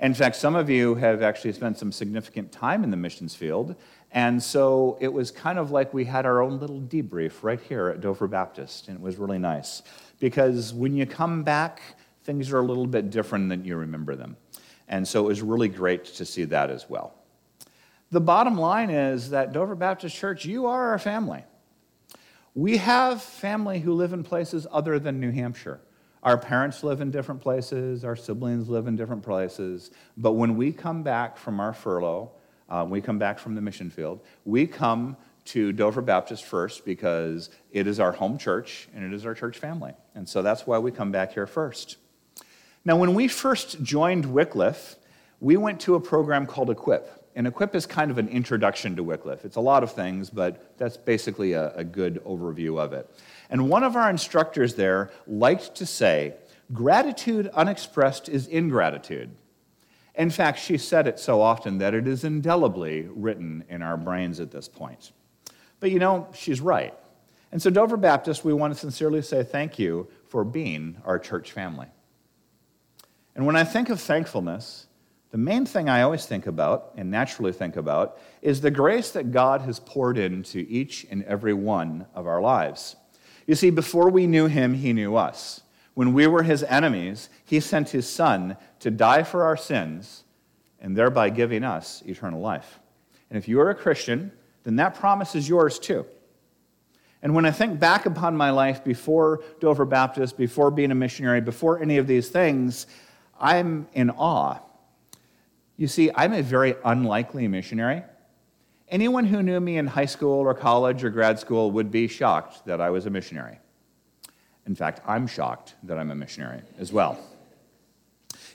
In 0.00 0.12
fact, 0.12 0.36
some 0.36 0.54
of 0.54 0.68
you 0.68 0.96
have 0.96 1.22
actually 1.22 1.52
spent 1.52 1.78
some 1.78 1.92
significant 1.92 2.52
time 2.52 2.84
in 2.84 2.90
the 2.90 2.96
missions 2.96 3.34
field, 3.34 3.74
and 4.12 4.42
so 4.42 4.98
it 5.00 5.12
was 5.12 5.30
kind 5.30 5.58
of 5.58 5.70
like 5.70 5.94
we 5.94 6.04
had 6.04 6.26
our 6.26 6.42
own 6.42 6.58
little 6.58 6.80
debrief 6.80 7.42
right 7.42 7.60
here 7.60 7.88
at 7.88 8.00
Dover 8.00 8.28
Baptist, 8.28 8.88
and 8.88 8.98
it 8.98 9.02
was 9.02 9.16
really 9.16 9.38
nice. 9.38 9.82
Because 10.20 10.74
when 10.74 10.94
you 10.94 11.06
come 11.06 11.42
back, 11.42 11.80
things 12.22 12.52
are 12.52 12.58
a 12.58 12.62
little 12.62 12.86
bit 12.86 13.10
different 13.10 13.48
than 13.48 13.64
you 13.64 13.76
remember 13.76 14.14
them. 14.14 14.36
And 14.88 15.06
so 15.06 15.24
it 15.24 15.28
was 15.28 15.42
really 15.42 15.68
great 15.68 16.04
to 16.04 16.24
see 16.24 16.44
that 16.44 16.70
as 16.70 16.88
well. 16.88 17.14
The 18.10 18.20
bottom 18.20 18.56
line 18.56 18.90
is 18.90 19.30
that 19.30 19.52
Dover 19.52 19.74
Baptist 19.74 20.14
Church, 20.14 20.44
you 20.44 20.66
are 20.66 20.90
our 20.90 20.98
family. 20.98 21.44
We 22.54 22.76
have 22.76 23.22
family 23.22 23.80
who 23.80 23.92
live 23.94 24.12
in 24.12 24.22
places 24.22 24.66
other 24.70 24.98
than 24.98 25.18
New 25.18 25.32
Hampshire. 25.32 25.80
Our 26.22 26.38
parents 26.38 26.84
live 26.84 27.00
in 27.00 27.10
different 27.10 27.40
places, 27.40 28.04
our 28.04 28.16
siblings 28.16 28.68
live 28.68 28.86
in 28.86 28.96
different 28.96 29.22
places. 29.22 29.90
But 30.16 30.32
when 30.32 30.56
we 30.56 30.72
come 30.72 31.02
back 31.02 31.36
from 31.36 31.60
our 31.60 31.72
furlough, 31.72 32.30
uh, 32.68 32.86
we 32.88 33.00
come 33.00 33.18
back 33.18 33.38
from 33.38 33.54
the 33.54 33.60
mission 33.60 33.90
field, 33.90 34.20
we 34.44 34.66
come 34.66 35.16
to 35.46 35.72
Dover 35.72 36.00
Baptist 36.00 36.44
first 36.44 36.84
because 36.84 37.50
it 37.72 37.86
is 37.86 38.00
our 38.00 38.12
home 38.12 38.38
church 38.38 38.88
and 38.94 39.04
it 39.04 39.14
is 39.14 39.26
our 39.26 39.34
church 39.34 39.58
family. 39.58 39.92
And 40.14 40.26
so 40.28 40.40
that's 40.40 40.66
why 40.66 40.78
we 40.78 40.90
come 40.90 41.10
back 41.10 41.34
here 41.34 41.46
first. 41.46 41.98
Now, 42.84 42.96
when 42.96 43.14
we 43.14 43.28
first 43.28 43.82
joined 43.82 44.26
Wycliffe, 44.26 44.96
we 45.40 45.56
went 45.56 45.80
to 45.80 45.94
a 45.94 46.00
program 46.00 46.46
called 46.46 46.68
Equip. 46.68 47.30
And 47.34 47.46
Equip 47.46 47.74
is 47.74 47.86
kind 47.86 48.10
of 48.10 48.18
an 48.18 48.28
introduction 48.28 48.94
to 48.96 49.02
Wycliffe. 49.02 49.44
It's 49.44 49.56
a 49.56 49.60
lot 49.60 49.82
of 49.82 49.92
things, 49.92 50.30
but 50.30 50.76
that's 50.78 50.96
basically 50.96 51.54
a, 51.54 51.74
a 51.74 51.82
good 51.82 52.22
overview 52.24 52.78
of 52.78 52.92
it. 52.92 53.10
And 53.50 53.68
one 53.68 53.82
of 53.82 53.96
our 53.96 54.10
instructors 54.10 54.74
there 54.74 55.10
liked 55.26 55.74
to 55.76 55.86
say, 55.86 56.34
Gratitude 56.72 57.48
unexpressed 57.48 58.28
is 58.28 58.46
ingratitude. 58.46 59.30
In 60.14 60.30
fact, 60.30 60.58
she 60.58 60.78
said 60.78 61.06
it 61.06 61.18
so 61.18 61.40
often 61.40 61.78
that 61.78 61.92
it 61.92 62.06
is 62.06 62.24
indelibly 62.24 63.08
written 63.10 63.64
in 63.68 63.82
our 63.82 63.96
brains 63.96 64.40
at 64.40 64.50
this 64.50 64.68
point. 64.68 65.12
But 65.80 65.90
you 65.90 65.98
know, 65.98 66.28
she's 66.32 66.60
right. 66.60 66.94
And 67.50 67.60
so, 67.60 67.70
Dover 67.70 67.96
Baptist, 67.96 68.44
we 68.44 68.52
want 68.52 68.72
to 68.72 68.78
sincerely 68.78 69.22
say 69.22 69.42
thank 69.42 69.78
you 69.78 70.08
for 70.26 70.44
being 70.44 70.96
our 71.04 71.18
church 71.18 71.52
family. 71.52 71.88
And 73.34 73.46
when 73.46 73.56
I 73.56 73.64
think 73.64 73.90
of 73.90 74.00
thankfulness, 74.00 74.86
the 75.30 75.38
main 75.38 75.66
thing 75.66 75.88
I 75.88 76.02
always 76.02 76.26
think 76.26 76.46
about 76.46 76.92
and 76.96 77.10
naturally 77.10 77.52
think 77.52 77.76
about 77.76 78.18
is 78.40 78.60
the 78.60 78.70
grace 78.70 79.10
that 79.10 79.32
God 79.32 79.62
has 79.62 79.80
poured 79.80 80.16
into 80.16 80.64
each 80.68 81.06
and 81.10 81.24
every 81.24 81.54
one 81.54 82.06
of 82.14 82.26
our 82.26 82.40
lives. 82.40 82.94
You 83.46 83.56
see, 83.56 83.70
before 83.70 84.10
we 84.10 84.26
knew 84.26 84.46
him, 84.46 84.74
he 84.74 84.92
knew 84.92 85.16
us. 85.16 85.62
When 85.94 86.12
we 86.12 86.26
were 86.26 86.42
his 86.42 86.62
enemies, 86.62 87.28
he 87.44 87.60
sent 87.60 87.90
his 87.90 88.08
son 88.08 88.56
to 88.80 88.90
die 88.90 89.22
for 89.22 89.44
our 89.44 89.56
sins 89.56 90.24
and 90.80 90.96
thereby 90.96 91.30
giving 91.30 91.64
us 91.64 92.02
eternal 92.06 92.40
life. 92.40 92.78
And 93.30 93.36
if 93.36 93.48
you 93.48 93.60
are 93.60 93.70
a 93.70 93.74
Christian, 93.74 94.32
then 94.64 94.76
that 94.76 94.94
promise 94.94 95.34
is 95.34 95.48
yours 95.48 95.78
too. 95.78 96.06
And 97.22 97.34
when 97.34 97.46
I 97.46 97.50
think 97.52 97.80
back 97.80 98.06
upon 98.06 98.36
my 98.36 98.50
life 98.50 98.84
before 98.84 99.42
Dover 99.58 99.86
Baptist, 99.86 100.36
before 100.36 100.70
being 100.70 100.90
a 100.90 100.94
missionary, 100.94 101.40
before 101.40 101.80
any 101.80 101.96
of 101.96 102.06
these 102.06 102.28
things, 102.28 102.86
I'm 103.44 103.86
in 103.92 104.08
awe. 104.08 104.58
You 105.76 105.86
see, 105.86 106.10
I'm 106.14 106.32
a 106.32 106.42
very 106.42 106.76
unlikely 106.82 107.46
missionary. 107.46 108.02
Anyone 108.88 109.26
who 109.26 109.42
knew 109.42 109.60
me 109.60 109.76
in 109.76 109.86
high 109.86 110.06
school 110.06 110.40
or 110.40 110.54
college 110.54 111.04
or 111.04 111.10
grad 111.10 111.38
school 111.38 111.70
would 111.72 111.90
be 111.90 112.08
shocked 112.08 112.64
that 112.64 112.80
I 112.80 112.88
was 112.88 113.04
a 113.04 113.10
missionary. 113.10 113.58
In 114.66 114.74
fact, 114.74 115.02
I'm 115.06 115.26
shocked 115.26 115.74
that 115.82 115.98
I'm 115.98 116.10
a 116.10 116.14
missionary 116.14 116.62
as 116.78 116.90
well. 116.90 117.18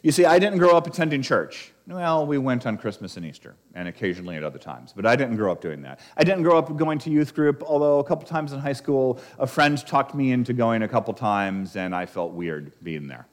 You 0.01 0.11
see, 0.11 0.25
I 0.25 0.39
didn't 0.39 0.57
grow 0.57 0.75
up 0.75 0.87
attending 0.87 1.21
church. 1.21 1.71
Well, 1.85 2.25
we 2.25 2.39
went 2.39 2.65
on 2.65 2.75
Christmas 2.77 3.15
and 3.15 3.25
Easter, 3.25 3.55
and 3.75 3.87
occasionally 3.87 4.37
at 4.37 4.43
other 4.43 4.57
times, 4.57 4.91
but 4.95 5.05
I 5.05 5.15
didn't 5.15 5.35
grow 5.35 5.51
up 5.51 5.61
doing 5.61 5.83
that. 5.83 5.99
I 6.17 6.23
didn't 6.23 6.41
grow 6.41 6.57
up 6.57 6.75
going 6.77 6.97
to 6.99 7.11
youth 7.11 7.35
group, 7.35 7.61
although 7.63 7.99
a 7.99 8.03
couple 8.03 8.27
times 8.27 8.53
in 8.53 8.59
high 8.59 8.73
school, 8.73 9.19
a 9.37 9.45
friend 9.45 9.77
talked 9.85 10.15
me 10.15 10.31
into 10.31 10.53
going 10.53 10.81
a 10.81 10.87
couple 10.87 11.13
times, 11.13 11.75
and 11.75 11.93
I 11.93 12.07
felt 12.07 12.31
weird 12.31 12.71
being 12.81 13.07
there. 13.07 13.27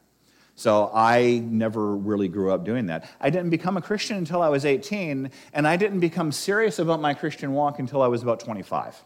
So 0.57 0.91
I 0.95 1.43
never 1.45 1.95
really 1.95 2.29
grew 2.29 2.51
up 2.51 2.65
doing 2.65 2.87
that. 2.87 3.11
I 3.21 3.29
didn't 3.29 3.51
become 3.51 3.77
a 3.77 3.83
Christian 3.83 4.17
until 4.17 4.41
I 4.41 4.49
was 4.49 4.65
18, 4.65 5.31
and 5.53 5.69
I 5.69 5.77
didn't 5.77 6.01
become 6.01 6.33
serious 6.33 6.79
about 6.79 7.01
my 7.01 7.13
Christian 7.13 7.53
walk 7.53 7.79
until 7.79 8.01
I 8.01 8.07
was 8.07 8.23
about 8.23 8.41
25. 8.41 8.97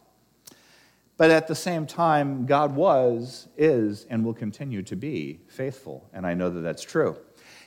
But 1.16 1.33
at 1.33 1.49
the 1.49 1.57
same 1.57 1.87
time, 1.87 2.47
God 2.47 2.76
was, 2.76 3.49
is, 3.59 4.07
and 4.09 4.25
will 4.25 4.33
continue 4.33 4.83
to 4.83 4.95
be 4.95 5.40
faithful, 5.49 6.09
and 6.12 6.25
I 6.25 6.35
know 6.35 6.50
that 6.50 6.61
that's 6.61 6.85
true. 6.85 7.16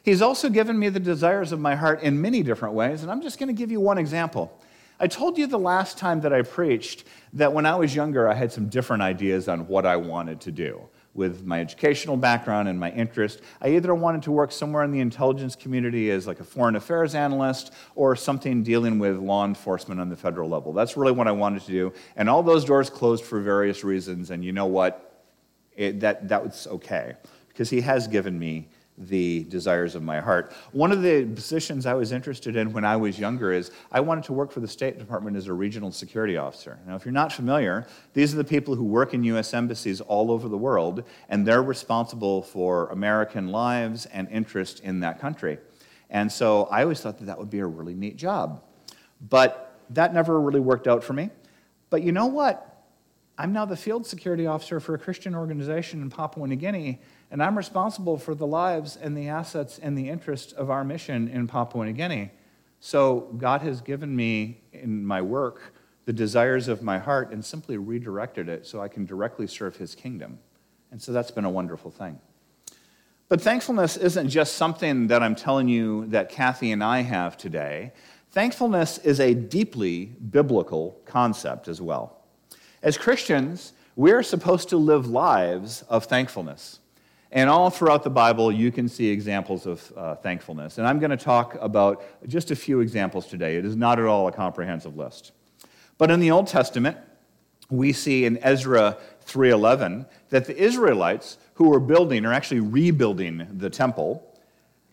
He's 0.02 0.22
also 0.22 0.50
given 0.50 0.80
me 0.80 0.88
the 0.88 1.00
desires 1.00 1.52
of 1.52 1.60
my 1.60 1.76
heart 1.76 2.02
in 2.02 2.22
many 2.22 2.42
different 2.42 2.76
ways, 2.76 3.04
and 3.04 3.12
I'm 3.12 3.22
just 3.22 3.38
going 3.38 3.48
to 3.48 3.54
give 3.54 3.70
you 3.70 3.82
one 3.82 3.98
example. 3.98 4.60
I 4.98 5.08
told 5.08 5.38
you 5.38 5.46
the 5.46 5.60
last 5.60 5.98
time 5.98 6.22
that 6.22 6.32
I 6.32 6.42
preached 6.42 7.04
that 7.34 7.52
when 7.52 7.66
I 7.66 7.76
was 7.76 7.94
younger, 7.94 8.30
I 8.30 8.34
had 8.34 8.52
some 8.54 8.70
different 8.70 9.04
ideas 9.04 9.50
on 9.50 9.68
what 9.68 9.86
I 9.86 9.98
wanted 9.98 10.40
to 10.42 10.52
do. 10.52 10.88
With 11.16 11.46
my 11.46 11.62
educational 11.62 12.18
background 12.18 12.68
and 12.68 12.80
my 12.80 12.90
interest, 12.92 13.42
I 13.62 13.70
either 13.70 13.94
wanted 13.94 14.24
to 14.24 14.32
work 14.32 14.52
somewhere 14.52 14.84
in 14.84 14.92
the 14.92 15.00
intelligence 15.00 15.56
community 15.56 16.10
as 16.10 16.26
like 16.26 16.40
a 16.40 16.44
foreign 16.44 16.76
affairs 16.76 17.14
analyst 17.14 17.72
or 17.94 18.16
something 18.16 18.64
dealing 18.64 18.98
with 18.98 19.18
law 19.18 19.46
enforcement 19.46 20.02
on 20.02 20.10
the 20.10 20.16
federal 20.16 20.50
level. 20.50 20.74
That's 20.74 20.98
really 20.98 21.12
what 21.12 21.28
I 21.28 21.32
wanted 21.32 21.62
to 21.64 21.72
do. 21.72 21.94
And 22.16 22.28
all 22.28 22.42
those 22.42 22.66
doors 22.66 22.90
closed 22.90 23.24
for 23.24 23.40
various 23.42 23.84
reasons, 23.84 24.32
and 24.32 24.44
you 24.44 24.52
know 24.52 24.66
what? 24.66 25.12
It, 25.76 26.00
that, 26.00 26.28
that 26.30 26.44
was 26.44 26.68
okay 26.68 27.16
because 27.48 27.70
he 27.70 27.82
has 27.82 28.08
given 28.08 28.38
me 28.38 28.68
the 28.98 29.44
desires 29.46 29.96
of 29.96 30.04
my 30.04 30.20
heart. 30.20 30.54
One 30.72 30.92
of 30.92 31.02
the 31.02 31.26
positions 31.26 31.86
I 31.86 31.94
was 31.94 32.12
interested 32.12 32.56
in 32.56 32.74
when 32.74 32.86
I 32.86 32.96
was 32.96 33.18
younger 33.18 33.52
is 33.52 33.72
I 33.92 34.00
wanted 34.00 34.24
to 34.26 34.34
work 34.34 34.52
for 34.52 34.60
the 34.60 34.68
State 34.68 35.00
Department 35.00 35.36
as 35.36 35.48
a 35.48 35.54
regional 35.54 35.92
security 35.92 36.38
officer. 36.38 36.78
Now, 36.86 36.96
if 36.96 37.06
you're 37.06 37.12
not 37.12 37.34
familiar, 37.34 37.88
these 38.14 38.34
are 38.34 38.38
the 38.38 38.44
people 38.44 38.76
who 38.76 38.84
work 38.84 39.14
in 39.14 39.24
U.S. 39.24 39.54
embassies 39.54 40.00
all 40.00 40.32
over 40.32 40.48
the 40.48 40.58
world, 40.58 41.04
and 41.30 41.46
they're 41.46 41.64
responsible 41.64 42.44
for 42.44 42.88
American 42.88 43.48
lives 43.48 44.06
and 44.08 44.30
interest 44.30 44.80
in 44.82 45.00
that 45.00 45.20
country. 45.20 45.58
And 46.10 46.32
so 46.32 46.66
I 46.66 46.84
always 46.84 47.02
thought 47.02 47.18
that 47.18 47.26
that 47.26 47.40
would 47.40 47.50
be 47.50 47.60
a 47.60 47.66
really 47.66 47.96
neat 47.96 48.16
job. 48.16 48.62
But 49.30 49.80
that 49.90 50.14
never 50.14 50.40
really 50.40 50.60
worked 50.60 50.88
out 50.88 51.04
for 51.04 51.14
me. 51.14 51.30
But 51.90 52.04
you 52.04 52.12
know 52.12 52.28
what? 52.28 52.73
I'm 53.36 53.52
now 53.52 53.66
the 53.66 53.76
field 53.76 54.06
security 54.06 54.46
officer 54.46 54.80
for 54.80 54.94
a 54.94 55.00
Christian 55.00 55.34
organization 55.34 56.04
in 56.04 56.12
Papua 56.12 56.48
New 56.48 56.56
Guinea, 56.56 57.02
and 57.32 57.42
I'm 57.42 57.58
responsible 57.58 58.18
for 58.18 58.36
the 58.36 58.46
lives 58.46 58.96
and 58.96 59.18
the 59.18 59.30
assets 59.30 59.80
and 59.80 59.98
the 59.98 60.08
interests 60.08 60.54
of 60.54 60.70
our 60.70 60.84
mission 60.84 61.28
in 61.28 61.48
Papua 61.48 61.86
New 61.86 61.94
Guinea. 61.94 62.32
So 62.80 63.34
God 63.38 63.62
has 63.62 63.82
given 63.82 64.16
me 64.16 64.62
in 64.72 65.04
my 65.04 65.22
work 65.22 65.74
the 66.06 66.14
desires 66.14 66.68
of 66.68 66.84
my 66.84 67.00
heart 67.00 67.32
and 67.32 67.44
simply 67.44 67.78
redirected 67.78 68.50
it 68.50 68.68
so 68.68 68.82
I 68.82 68.88
can 68.88 69.06
directly 69.06 69.48
serve 69.48 69.78
his 69.78 69.96
kingdom. 69.96 70.38
And 70.92 71.02
so 71.02 71.12
that's 71.12 71.32
been 71.32 71.46
a 71.46 71.50
wonderful 71.50 71.90
thing. 71.90 72.20
But 73.30 73.42
thankfulness 73.42 73.98
isn't 73.98 74.30
just 74.30 74.56
something 74.56 75.08
that 75.08 75.24
I'm 75.24 75.34
telling 75.34 75.68
you 75.68 76.06
that 76.08 76.30
Kathy 76.30 76.72
and 76.72 76.84
I 76.84 77.02
have 77.02 77.36
today. 77.36 77.94
Thankfulness 78.30 79.00
is 79.00 79.20
a 79.20 79.34
deeply 79.34 80.06
biblical 80.06 81.00
concept 81.06 81.68
as 81.68 81.82
well. 81.82 82.23
As 82.84 82.98
Christians, 82.98 83.72
we're 83.96 84.24
supposed 84.24 84.68
to 84.70 84.78
live 84.78 85.08
lives 85.08 85.84
of 85.84 86.04
thankfulness. 86.04 86.82
And 87.32 87.50
all 87.50 87.70
throughout 87.70 88.04
the 88.04 88.10
Bible, 88.10 88.52
you 88.52 88.74
can 88.74 88.90
see 88.90 89.08
examples 89.08 89.66
of 89.66 89.94
uh, 89.96 90.16
thankfulness. 90.16 90.78
And 90.78 90.86
I'm 90.86 91.00
going 91.00 91.10
to 91.10 91.18
talk 91.18 91.56
about 91.62 92.04
just 92.28 92.52
a 92.52 92.58
few 92.58 92.82
examples 92.82 93.26
today. 93.26 93.56
It 93.56 93.64
is 93.64 93.78
not 93.78 94.00
at 94.00 94.06
all 94.06 94.28
a 94.28 94.34
comprehensive 94.34 94.98
list. 94.98 95.32
But 95.98 96.12
in 96.12 96.20
the 96.20 96.30
Old 96.30 96.48
Testament, 96.48 96.98
we 97.70 97.94
see 97.94 98.26
in 98.26 98.38
Ezra 98.44 98.98
3:11 99.26 100.06
that 100.30 100.46
the 100.46 100.58
Israelites 100.58 101.38
who 101.54 101.70
were 101.70 101.80
building 101.80 102.26
or 102.26 102.34
actually 102.34 102.60
rebuilding 102.60 103.48
the 103.58 103.70
temple 103.70 104.28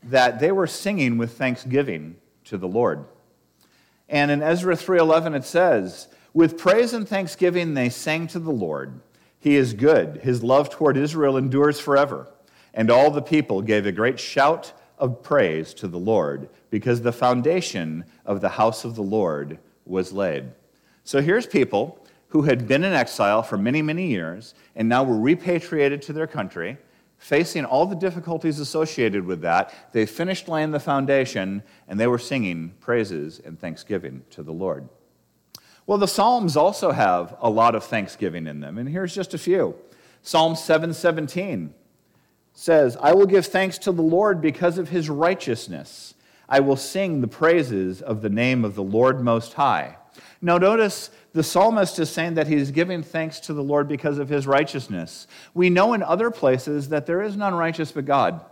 that 0.04 0.38
they 0.38 0.52
were 0.52 0.68
singing 0.68 1.18
with 1.18 1.37
thanksgiving 1.37 2.16
to 2.44 2.56
the 2.56 2.68
Lord. 2.68 3.04
And 4.09 4.30
in 4.30 4.42
Ezra 4.42 4.76
3:11 4.76 5.35
it 5.35 5.44
says, 5.44 6.06
"With 6.32 6.58
praise 6.58 6.92
and 6.92 7.08
thanksgiving 7.08 7.75
they 7.75 7.88
sang 7.88 8.26
to 8.28 8.38
the 8.38 8.52
Lord." 8.52 9.00
He 9.38 9.56
is 9.56 9.72
good. 9.72 10.18
His 10.22 10.42
love 10.42 10.68
toward 10.68 10.96
Israel 10.96 11.37
endures 11.37 11.80
forever. 11.80 12.28
And 12.75 12.90
all 12.90 13.10
the 13.10 13.22
people 13.22 13.62
gave 13.62 13.87
a 13.87 13.92
great 13.92 14.20
shout 14.20 14.72
of 14.99 15.22
praise 15.22 15.72
to 15.75 15.88
the 15.88 15.99
Lord 15.99 16.49
because 16.68 17.00
the 17.00 17.10
foundation 17.10 18.04
of 18.26 18.42
the 18.42 18.50
house 18.50 18.84
of 18.84 18.94
the 18.94 19.02
Lord 19.02 19.58
was 19.87 20.12
laid. 20.12 20.52
So 21.04 21.22
here's 21.22 21.46
people 21.46 21.99
who 22.28 22.42
had 22.42 22.68
been 22.68 22.84
in 22.84 22.92
exile 22.92 23.42
for 23.42 23.56
many, 23.56 23.82
many 23.82 24.06
years 24.08 24.54
and 24.76 24.88
now 24.88 25.02
were 25.02 25.18
repatriated 25.18 26.02
to 26.02 26.12
their 26.12 26.26
country, 26.26 26.76
facing 27.16 27.64
all 27.64 27.87
the 27.87 27.96
difficulties 27.96 28.60
associated 28.60 29.25
with 29.25 29.40
that. 29.40 29.75
They 29.92 30.06
finished 30.06 30.49
laying 30.49 30.70
the 30.70 30.78
foundation 30.78 31.62
and 31.88 31.99
they 31.99 32.06
were 32.06 32.18
singing 32.18 32.75
praises 32.78 33.40
and 33.44 33.58
thanksgiving 33.58 34.22
to 34.30 34.42
the 34.42 34.52
Lord. 34.52 34.88
Well, 35.90 35.99
the 35.99 36.06
Psalms 36.06 36.56
also 36.56 36.92
have 36.92 37.37
a 37.40 37.50
lot 37.50 37.75
of 37.75 37.82
thanksgiving 37.82 38.47
in 38.47 38.61
them, 38.61 38.78
and 38.78 38.88
here's 38.88 39.12
just 39.12 39.35
a 39.35 39.38
few. 39.38 39.75
Psalm 40.23 40.54
717 40.54 41.75
says, 42.52 42.97
I 43.00 43.12
will 43.12 43.26
give 43.26 43.47
thanks 43.47 43.76
to 43.78 43.90
the 43.90 44.00
Lord 44.00 44.40
because 44.40 44.78
of 44.78 44.90
his 44.90 45.11
righteousness. 45.11 46.14
I 46.49 46.61
will 46.61 46.76
sing 46.76 47.20
the 47.20 47.26
praises 47.26 48.02
of 48.02 48.23
the 48.23 48.28
name 48.28 48.64
of 48.64 48.76
the 48.76 48.85
Lord 48.85 49.20
Most 49.20 49.54
High. 49.54 49.97
Now, 50.40 50.59
notice 50.59 51.11
the 51.32 51.42
psalmist 51.42 51.99
is 51.99 52.09
saying 52.09 52.35
that 52.35 52.47
he's 52.47 52.70
giving 52.70 53.02
thanks 53.02 53.40
to 53.40 53.52
the 53.52 53.64
Lord 53.64 53.88
because 53.88 54.18
of 54.18 54.28
his 54.28 54.47
righteousness. 54.47 55.26
We 55.54 55.70
know 55.70 55.92
in 55.92 56.04
other 56.04 56.30
places 56.30 56.90
that 56.90 57.06
there 57.06 57.20
is 57.20 57.37
none 57.37 57.54
righteous 57.54 57.90
but 57.90 58.04
God. 58.04 58.44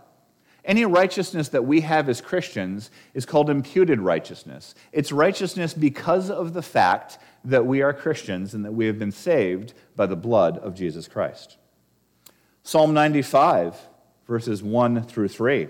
Any 0.65 0.85
righteousness 0.85 1.49
that 1.49 1.65
we 1.65 1.81
have 1.81 2.09
as 2.09 2.21
Christians 2.21 2.91
is 3.13 3.25
called 3.25 3.49
imputed 3.49 3.99
righteousness. 3.99 4.75
It's 4.91 5.11
righteousness 5.11 5.73
because 5.73 6.29
of 6.29 6.53
the 6.53 6.61
fact 6.61 7.17
that 7.45 7.65
we 7.65 7.81
are 7.81 7.93
Christians 7.93 8.53
and 8.53 8.65
that 8.65 8.73
we 8.73 8.85
have 8.85 8.99
been 8.99 9.11
saved 9.11 9.73
by 9.95 10.05
the 10.05 10.15
blood 10.15 10.57
of 10.57 10.75
Jesus 10.75 11.07
Christ. 11.07 11.57
Psalm 12.63 12.93
95, 12.93 13.75
verses 14.27 14.61
1 14.61 15.03
through 15.03 15.29
3. 15.29 15.69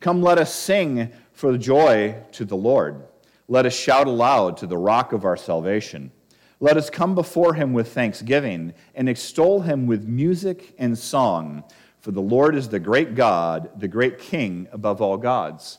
Come, 0.00 0.22
let 0.22 0.38
us 0.38 0.54
sing 0.54 1.10
for 1.32 1.56
joy 1.56 2.14
to 2.32 2.44
the 2.44 2.56
Lord. 2.56 3.02
Let 3.48 3.66
us 3.66 3.74
shout 3.74 4.06
aloud 4.06 4.58
to 4.58 4.66
the 4.66 4.78
rock 4.78 5.12
of 5.12 5.24
our 5.24 5.36
salvation. 5.36 6.12
Let 6.60 6.76
us 6.76 6.90
come 6.90 7.14
before 7.14 7.54
him 7.54 7.72
with 7.72 7.92
thanksgiving 7.92 8.74
and 8.94 9.08
extol 9.08 9.62
him 9.62 9.86
with 9.86 10.06
music 10.06 10.74
and 10.78 10.96
song. 10.96 11.64
For 12.00 12.12
the 12.12 12.22
Lord 12.22 12.54
is 12.54 12.68
the 12.68 12.80
great 12.80 13.14
God, 13.14 13.70
the 13.78 13.88
great 13.88 14.18
King 14.18 14.68
above 14.72 15.02
all 15.02 15.18
gods. 15.18 15.78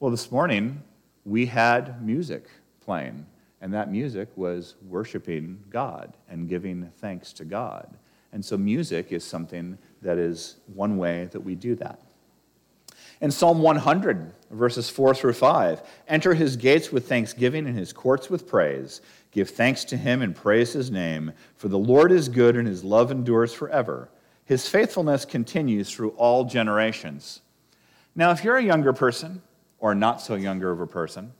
Well, 0.00 0.10
this 0.10 0.32
morning 0.32 0.82
we 1.24 1.46
had 1.46 2.04
music 2.04 2.48
playing, 2.80 3.26
and 3.60 3.72
that 3.72 3.90
music 3.90 4.28
was 4.34 4.74
worshiping 4.88 5.62
God 5.70 6.16
and 6.28 6.48
giving 6.48 6.90
thanks 7.00 7.32
to 7.34 7.44
God. 7.44 7.96
And 8.32 8.44
so, 8.44 8.56
music 8.56 9.12
is 9.12 9.22
something 9.22 9.78
that 10.02 10.18
is 10.18 10.56
one 10.74 10.98
way 10.98 11.28
that 11.30 11.40
we 11.40 11.54
do 11.54 11.76
that. 11.76 12.00
In 13.20 13.30
Psalm 13.30 13.62
100, 13.62 14.32
verses 14.50 14.90
4 14.90 15.14
through 15.14 15.32
5, 15.32 15.80
enter 16.08 16.34
his 16.34 16.56
gates 16.56 16.90
with 16.90 17.08
thanksgiving 17.08 17.66
and 17.66 17.78
his 17.78 17.92
courts 17.92 18.28
with 18.28 18.48
praise. 18.48 19.00
Give 19.30 19.48
thanks 19.48 19.84
to 19.84 19.96
him 19.96 20.22
and 20.22 20.34
praise 20.34 20.72
his 20.72 20.90
name, 20.90 21.32
for 21.56 21.68
the 21.68 21.78
Lord 21.78 22.10
is 22.10 22.28
good 22.28 22.56
and 22.56 22.66
his 22.66 22.82
love 22.82 23.10
endures 23.12 23.54
forever. 23.54 24.10
His 24.46 24.68
faithfulness 24.68 25.24
continues 25.24 25.90
through 25.90 26.10
all 26.10 26.44
generations. 26.44 27.42
Now, 28.14 28.30
if 28.30 28.42
you're 28.42 28.56
a 28.56 28.62
younger 28.62 28.92
person 28.92 29.42
or 29.78 29.94
not 29.94 30.22
so 30.22 30.36
younger 30.36 30.70
of 30.70 30.80
a 30.80 30.86
person, 30.86 31.32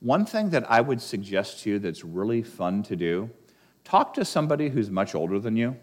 one 0.00 0.26
thing 0.26 0.50
that 0.50 0.68
I 0.70 0.80
would 0.80 1.00
suggest 1.00 1.62
to 1.62 1.70
you 1.70 1.78
that's 1.78 2.04
really 2.04 2.42
fun 2.42 2.82
to 2.84 2.96
do 2.96 3.30
talk 3.84 4.14
to 4.14 4.24
somebody 4.24 4.68
who's 4.68 4.90
much 4.90 5.14
older 5.14 5.38
than 5.38 5.56
you 5.56 5.76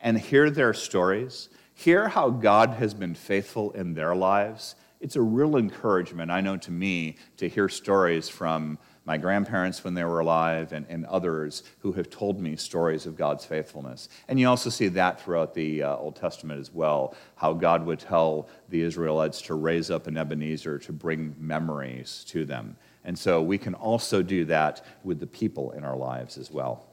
and 0.00 0.18
hear 0.18 0.50
their 0.50 0.74
stories, 0.74 1.48
hear 1.74 2.08
how 2.08 2.30
God 2.30 2.70
has 2.70 2.92
been 2.92 3.14
faithful 3.14 3.70
in 3.72 3.94
their 3.94 4.14
lives, 4.14 4.74
it's 5.00 5.16
a 5.16 5.22
real 5.22 5.56
encouragement, 5.56 6.30
I 6.30 6.40
know 6.40 6.56
to 6.56 6.70
me, 6.70 7.16
to 7.36 7.48
hear 7.48 7.68
stories 7.68 8.28
from 8.28 8.78
my 9.04 9.18
grandparents 9.18 9.84
when 9.84 9.94
they 9.94 10.04
were 10.04 10.20
alive 10.20 10.72
and, 10.72 10.86
and 10.88 11.04
others 11.06 11.62
who 11.80 11.92
have 11.92 12.08
told 12.08 12.40
me 12.40 12.56
stories 12.56 13.06
of 13.06 13.16
God's 13.16 13.44
faithfulness. 13.44 14.08
And 14.28 14.40
you 14.40 14.48
also 14.48 14.70
see 14.70 14.88
that 14.88 15.20
throughout 15.20 15.54
the 15.54 15.82
uh, 15.82 15.96
Old 15.96 16.16
Testament 16.16 16.60
as 16.60 16.72
well, 16.72 17.14
how 17.36 17.52
God 17.52 17.84
would 17.84 17.98
tell 17.98 18.48
the 18.70 18.80
Israelites 18.80 19.42
to 19.42 19.54
raise 19.54 19.90
up 19.90 20.06
an 20.06 20.16
Ebenezer 20.16 20.78
to 20.78 20.92
bring 20.92 21.34
memories 21.38 22.24
to 22.28 22.44
them. 22.44 22.76
And 23.04 23.18
so 23.18 23.42
we 23.42 23.58
can 23.58 23.74
also 23.74 24.22
do 24.22 24.46
that 24.46 24.84
with 25.04 25.20
the 25.20 25.26
people 25.26 25.72
in 25.72 25.84
our 25.84 25.96
lives 25.96 26.38
as 26.38 26.50
well. 26.50 26.86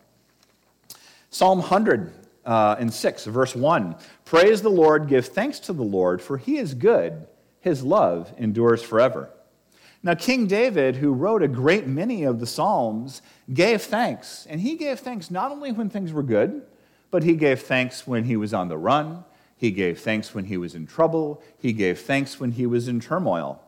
Psalm 1.30 1.60
100 1.60 2.12
uh, 2.46 2.76
and 2.78 2.94
6, 2.94 3.26
verse 3.26 3.56
1 3.56 3.96
Praise 4.26 4.62
the 4.62 4.70
Lord, 4.70 5.08
give 5.08 5.28
thanks 5.28 5.60
to 5.62 5.74
the 5.74 5.84
Lord, 5.84 6.22
for 6.22 6.38
he 6.38 6.58
is 6.58 6.74
good, 6.74 7.26
his 7.62 7.84
love 7.84 8.34
endures 8.38 8.84
forever. 8.84 9.30
Now, 10.04 10.16
King 10.16 10.48
David, 10.48 10.96
who 10.96 11.14
wrote 11.14 11.44
a 11.44 11.48
great 11.48 11.86
many 11.86 12.24
of 12.24 12.40
the 12.40 12.48
Psalms, 12.48 13.22
gave 13.54 13.84
thanks. 13.84 14.48
And 14.50 14.60
he 14.60 14.76
gave 14.76 15.00
thanks 15.00 15.30
not 15.30 15.52
only 15.52 15.72
when 15.72 15.90
things 15.90 16.12
were 16.12 16.24
good, 16.24 16.64
but 17.12 17.24
he 17.24 17.36
gave 17.36 17.62
thanks 17.62 18.08
when 18.08 18.24
he 18.24 18.36
was 18.36 18.54
on 18.54 18.68
the 18.68 18.78
run. 18.78 19.24
He 19.56 19.70
gave 19.70 20.00
thanks 20.00 20.34
when 20.34 20.46
he 20.46 20.58
was 20.58 20.74
in 20.74 20.88
trouble. 20.88 21.44
He 21.60 21.72
gave 21.72 22.00
thanks 22.00 22.40
when 22.40 22.54
he 22.54 22.66
was 22.66 22.88
in 22.88 23.00
turmoil. 23.00 23.62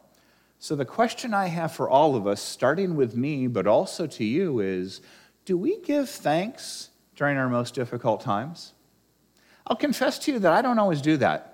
So, 0.58 0.76
the 0.76 0.86
question 0.86 1.34
I 1.34 1.48
have 1.48 1.74
for 1.74 1.90
all 1.90 2.16
of 2.16 2.26
us, 2.26 2.42
starting 2.42 2.96
with 2.96 3.16
me, 3.16 3.48
but 3.48 3.68
also 3.68 4.08
to 4.08 4.24
you, 4.24 4.60
is 4.60 5.02
do 5.46 5.58
we 5.58 5.78
give 5.82 6.10
thanks 6.10 6.90
during 7.16 7.38
our 7.38 7.50
most 7.50 7.76
difficult 7.76 8.22
times? 8.22 8.74
I'll 9.68 9.76
confess 9.76 10.18
to 10.20 10.32
you 10.32 10.40
that 10.40 10.54
I 10.54 10.62
don't 10.62 10.80
always 10.80 11.02
do 11.02 11.18
that. 11.18 11.53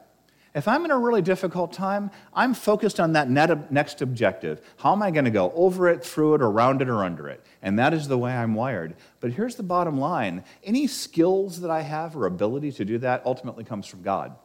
If 0.55 0.67
I'm 0.67 0.83
in 0.83 0.91
a 0.91 0.97
really 0.97 1.21
difficult 1.21 1.71
time, 1.71 2.09
I'm 2.33 2.53
focused 2.53 2.99
on 2.99 3.13
that 3.13 3.29
next 3.29 4.01
objective. 4.01 4.61
How 4.77 4.93
am 4.93 5.03
I 5.03 5.11
going 5.11 5.25
to 5.25 5.31
go 5.31 5.51
over 5.55 5.87
it, 5.89 6.03
through 6.03 6.35
it, 6.35 6.41
around 6.41 6.81
it, 6.81 6.89
or 6.89 7.03
under 7.03 7.27
it? 7.27 7.45
And 7.61 7.77
that 7.77 7.93
is 7.93 8.07
the 8.07 8.17
way 8.17 8.33
I'm 8.33 8.55
wired. 8.55 8.95
But 9.19 9.31
here's 9.31 9.55
the 9.55 9.63
bottom 9.63 9.99
line 9.99 10.43
any 10.63 10.87
skills 10.87 11.61
that 11.61 11.69
I 11.69 11.81
have 11.81 12.15
or 12.15 12.25
ability 12.25 12.71
to 12.73 12.85
do 12.85 12.97
that 12.99 13.21
ultimately 13.25 13.63
comes 13.63 13.85
from 13.85 14.01
God. 14.01 14.35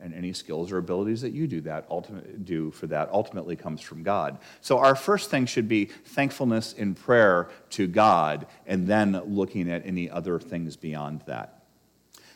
And 0.00 0.12
any 0.14 0.32
skills 0.32 0.72
or 0.72 0.78
abilities 0.78 1.20
that 1.20 1.30
you 1.30 1.46
do 1.46 1.60
that 1.60 1.86
ultimate, 1.88 2.44
do 2.44 2.72
for 2.72 2.88
that 2.88 3.08
ultimately 3.12 3.54
comes 3.54 3.80
from 3.80 4.02
God. 4.02 4.38
So 4.60 4.78
our 4.78 4.96
first 4.96 5.30
thing 5.30 5.46
should 5.46 5.68
be 5.68 5.84
thankfulness 5.84 6.72
in 6.72 6.96
prayer 6.96 7.50
to 7.70 7.86
God, 7.86 8.48
and 8.66 8.84
then 8.88 9.12
looking 9.26 9.70
at 9.70 9.86
any 9.86 10.10
other 10.10 10.40
things 10.40 10.76
beyond 10.76 11.22
that. 11.26 11.61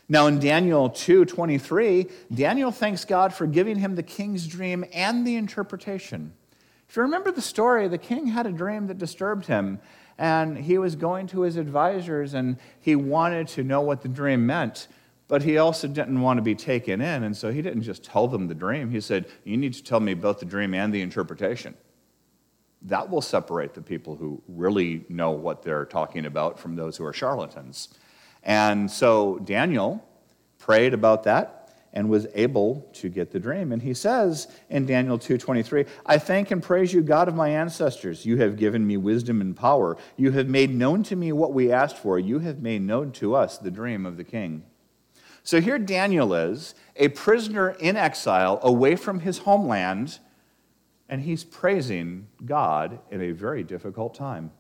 Now 0.09 0.29
in 0.29 0.39
Daniel 0.39 0.89
2:23, 0.89 2.09
Daniel 2.33 2.71
thanks 2.71 3.05
God 3.05 3.35
for 3.35 3.47
giving 3.47 3.79
him 3.79 3.97
the 3.97 4.05
king's 4.05 4.47
dream 4.47 4.85
and 4.93 5.27
the 5.27 5.35
interpretation. 5.35 6.33
If 6.89 6.95
you 6.95 7.03
remember 7.03 7.33
the 7.33 7.43
story, 7.43 7.89
the 7.89 7.99
king 7.99 8.29
had 8.29 8.47
a 8.47 8.53
dream 8.53 8.87
that 8.87 8.99
disturbed 8.99 9.47
him, 9.47 9.81
and 10.17 10.59
he 10.59 10.79
was 10.79 10.95
going 10.95 11.27
to 11.29 11.41
his 11.41 11.57
advisors 11.57 12.35
and 12.35 12.57
he 12.81 12.95
wanted 12.95 13.49
to 13.49 13.65
know 13.65 13.81
what 13.81 14.03
the 14.03 14.09
dream 14.09 14.47
meant, 14.47 14.87
but 15.27 15.43
he 15.43 15.59
also 15.59 15.89
didn't 15.89 16.21
want 16.21 16.39
to 16.39 16.43
be 16.43 16.55
taken 16.55 17.01
in, 17.01 17.25
and 17.25 17.37
so 17.37 17.51
he 17.51 17.61
didn't 17.61 17.83
just 17.83 18.05
tell 18.05 18.29
them 18.29 18.47
the 18.47 18.55
dream. 18.55 18.91
He 18.93 19.01
said, 19.01 19.27
"You 19.43 19.57
need 19.57 19.75
to 19.75 19.83
tell 19.83 19.99
me 19.99 20.15
both 20.15 20.39
the 20.39 20.47
dream 20.47 20.73
and 20.73 20.95
the 20.95 21.03
interpretation." 21.03 21.75
That 22.81 23.11
will 23.11 23.23
separate 23.23 23.75
the 23.75 23.83
people 23.83 24.15
who 24.15 24.41
really 24.47 25.05
know 25.09 25.33
what 25.33 25.65
they're 25.65 25.85
talking 25.85 26.25
about 26.25 26.61
from 26.61 26.77
those 26.77 26.97
who 26.97 27.05
are 27.05 27.13
charlatans. 27.13 27.89
And 28.47 28.89
so 28.89 29.41
Daniel 29.41 30.03
prayed 30.59 30.95
about 30.95 31.25
that 31.25 31.75
and 31.93 32.09
was 32.09 32.27
able 32.35 32.89
to 32.93 33.09
get 33.09 33.33
the 33.33 33.41
dream. 33.41 33.73
And 33.73 33.83
he 33.83 33.93
says 33.93 34.47
in 34.71 34.87
Daniel 34.87 35.19
2:23, 35.19 35.87
"I 36.05 36.19
thank 36.19 36.51
and 36.51 36.63
praise 36.63 36.93
you, 36.93 37.03
God 37.03 37.27
of 37.27 37.35
my 37.35 37.49
ancestors. 37.49 38.25
You 38.25 38.37
have 38.37 38.57
given 38.57 38.87
me 38.87 38.97
wisdom 38.97 39.41
and 39.41 39.57
power. 39.57 39.97
You 40.17 40.31
have 40.31 40.49
made 40.49 40.73
known 40.73 41.03
to 41.05 41.17
me 41.17 41.33
what 41.33 41.53
we 41.53 41.73
asked 41.73 41.97
for. 41.97 42.19
You 42.19 42.39
have 42.41 42.63
made 42.63 42.83
known 42.83 43.11
to 43.13 43.35
us 43.35 43.59
the 43.59 43.71
dream 43.71 44.07
of 44.07 44.17
the 44.17 44.25
king." 44.25 44.63
So 45.43 45.61
here 45.61 45.79
Daniel 45.79 46.35
is, 46.35 46.75
a 46.97 47.09
prisoner 47.09 47.71
in 47.71 47.97
exile 47.97 48.61
away 48.63 48.95
from 48.95 49.21
his 49.21 49.39
homeland, 49.39 50.19
and 51.09 51.23
he's 51.23 51.45
praising 51.45 52.27
God 52.45 52.99
in 53.11 53.23
a 53.23 53.33
very 53.33 53.65
difficult 53.65 54.15
time. 54.15 54.51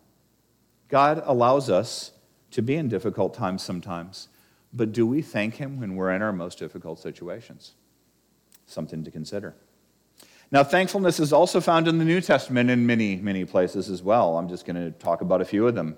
God 0.88 1.22
allows 1.26 1.68
us 1.68 2.12
to 2.50 2.62
be 2.62 2.74
in 2.74 2.88
difficult 2.88 3.34
times 3.34 3.62
sometimes. 3.62 4.28
But 4.72 4.92
do 4.92 5.06
we 5.06 5.22
thank 5.22 5.54
Him 5.54 5.80
when 5.80 5.96
we're 5.96 6.12
in 6.12 6.22
our 6.22 6.32
most 6.32 6.58
difficult 6.58 6.98
situations? 6.98 7.74
Something 8.66 9.04
to 9.04 9.10
consider. 9.10 9.54
Now, 10.52 10.62
thankfulness 10.62 11.18
is 11.18 11.32
also 11.32 11.60
found 11.60 11.88
in 11.88 11.98
the 11.98 12.04
New 12.04 12.20
Testament 12.20 12.70
in 12.70 12.86
many, 12.86 13.16
many 13.16 13.44
places 13.44 13.90
as 13.90 14.02
well. 14.02 14.38
I'm 14.38 14.48
just 14.48 14.64
going 14.64 14.76
to 14.76 14.90
talk 14.92 15.20
about 15.20 15.40
a 15.40 15.44
few 15.44 15.66
of 15.66 15.74
them. 15.74 15.96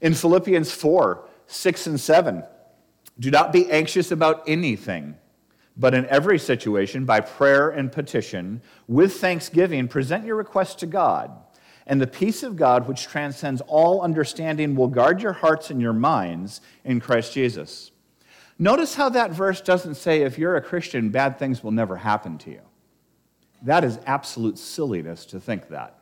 In 0.00 0.14
Philippians 0.14 0.72
4 0.72 1.28
6 1.46 1.86
and 1.86 2.00
7, 2.00 2.42
do 3.20 3.30
not 3.30 3.52
be 3.52 3.70
anxious 3.70 4.10
about 4.10 4.42
anything, 4.48 5.14
but 5.76 5.94
in 5.94 6.06
every 6.06 6.38
situation, 6.38 7.04
by 7.04 7.20
prayer 7.20 7.68
and 7.68 7.92
petition, 7.92 8.62
with 8.88 9.14
thanksgiving, 9.14 9.86
present 9.86 10.24
your 10.24 10.36
requests 10.36 10.74
to 10.76 10.86
God 10.86 11.30
and 11.86 12.00
the 12.00 12.06
peace 12.06 12.42
of 12.42 12.56
God, 12.56 12.88
which 12.88 13.04
transcends 13.04 13.60
all 13.66 14.00
understanding, 14.00 14.74
will 14.74 14.88
guard 14.88 15.22
your 15.22 15.34
hearts 15.34 15.70
and 15.70 15.80
your 15.80 15.92
minds 15.92 16.60
in 16.84 17.00
Christ 17.00 17.32
Jesus. 17.32 17.90
Notice 18.58 18.94
how 18.94 19.08
that 19.10 19.32
verse 19.32 19.60
doesn't 19.60 19.96
say, 19.96 20.22
if 20.22 20.38
you're 20.38 20.56
a 20.56 20.62
Christian, 20.62 21.10
bad 21.10 21.38
things 21.38 21.62
will 21.62 21.72
never 21.72 21.96
happen 21.96 22.38
to 22.38 22.50
you. 22.50 22.60
That 23.62 23.84
is 23.84 23.98
absolute 24.06 24.58
silliness 24.58 25.26
to 25.26 25.40
think 25.40 25.68
that. 25.68 25.98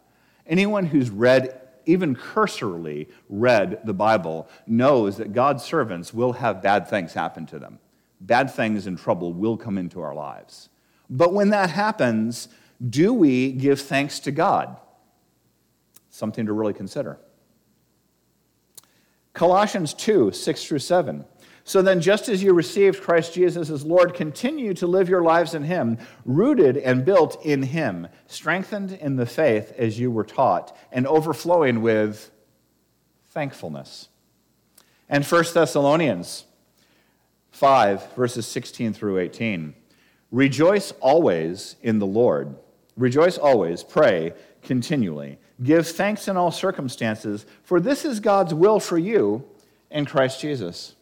Anyone 0.46 0.86
who's 0.86 1.10
read, 1.10 1.60
even 1.86 2.14
cursorily 2.14 3.08
read 3.28 3.80
the 3.84 3.94
Bible, 3.94 4.48
knows 4.66 5.16
that 5.16 5.32
God's 5.32 5.64
servants 5.64 6.12
will 6.12 6.34
have 6.34 6.62
bad 6.62 6.88
things 6.88 7.14
happen 7.14 7.46
to 7.46 7.58
them. 7.58 7.78
Bad 8.20 8.50
things 8.50 8.86
and 8.86 8.98
trouble 8.98 9.32
will 9.32 9.56
come 9.56 9.78
into 9.78 10.00
our 10.00 10.14
lives. 10.14 10.68
But 11.08 11.32
when 11.32 11.50
that 11.50 11.70
happens, 11.70 12.48
do 12.88 13.12
we 13.12 13.52
give 13.52 13.80
thanks 13.80 14.20
to 14.20 14.30
God? 14.30 14.76
Something 16.12 16.46
to 16.46 16.52
really 16.52 16.74
consider. 16.74 17.18
Colossians 19.32 19.94
2 19.94 20.30
6 20.30 20.64
through 20.64 20.78
7. 20.78 21.24
So 21.64 21.80
then, 21.80 22.00
just 22.00 22.28
as 22.28 22.42
you 22.42 22.54
received 22.54 23.02
Christ 23.02 23.34
Jesus 23.34 23.70
as 23.70 23.84
Lord, 23.84 24.14
continue 24.14 24.74
to 24.74 24.86
live 24.86 25.08
your 25.08 25.22
lives 25.22 25.54
in 25.54 25.62
Him, 25.62 25.98
rooted 26.24 26.76
and 26.76 27.04
built 27.04 27.44
in 27.44 27.62
Him, 27.62 28.08
strengthened 28.26 28.92
in 28.92 29.16
the 29.16 29.26
faith 29.26 29.72
as 29.78 29.98
you 29.98 30.10
were 30.10 30.24
taught, 30.24 30.76
and 30.90 31.06
overflowing 31.06 31.80
with 31.80 32.30
thankfulness. 33.28 34.08
And 35.08 35.24
1 35.24 35.44
Thessalonians 35.54 36.44
5, 37.52 38.14
verses 38.14 38.46
16 38.46 38.92
through 38.92 39.18
18. 39.18 39.74
Rejoice 40.32 40.92
always 41.00 41.76
in 41.80 42.00
the 42.00 42.06
Lord. 42.06 42.56
Rejoice 42.96 43.38
always, 43.38 43.84
pray 43.84 44.32
continually. 44.62 45.38
Give 45.62 45.86
thanks 45.86 46.28
in 46.28 46.36
all 46.36 46.50
circumstances, 46.50 47.46
for 47.62 47.80
this 47.80 48.04
is 48.04 48.20
God's 48.20 48.54
will 48.54 48.80
for 48.80 48.98
you 48.98 49.44
in 49.90 50.04
Christ 50.04 50.40
Jesus. 50.40 50.94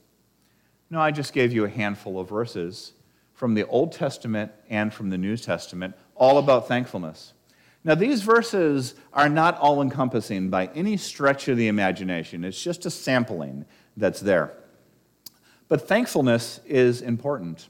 No, 0.90 1.00
I 1.00 1.10
just 1.10 1.32
gave 1.32 1.52
you 1.52 1.64
a 1.64 1.68
handful 1.68 2.18
of 2.18 2.28
verses 2.28 2.92
from 3.32 3.54
the 3.54 3.66
Old 3.68 3.92
Testament 3.92 4.52
and 4.68 4.92
from 4.92 5.08
the 5.08 5.16
New 5.16 5.36
Testament, 5.36 5.94
all 6.14 6.38
about 6.38 6.68
thankfulness. 6.68 7.32
Now, 7.84 7.94
these 7.94 8.20
verses 8.20 8.94
are 9.12 9.28
not 9.28 9.56
all 9.58 9.80
encompassing 9.80 10.50
by 10.50 10.66
any 10.74 10.98
stretch 10.98 11.48
of 11.48 11.56
the 11.56 11.68
imagination, 11.68 12.44
it's 12.44 12.62
just 12.62 12.84
a 12.84 12.90
sampling 12.90 13.64
that's 13.96 14.20
there. 14.20 14.52
But 15.68 15.86
thankfulness 15.86 16.60
is 16.66 17.00
important. 17.00 17.68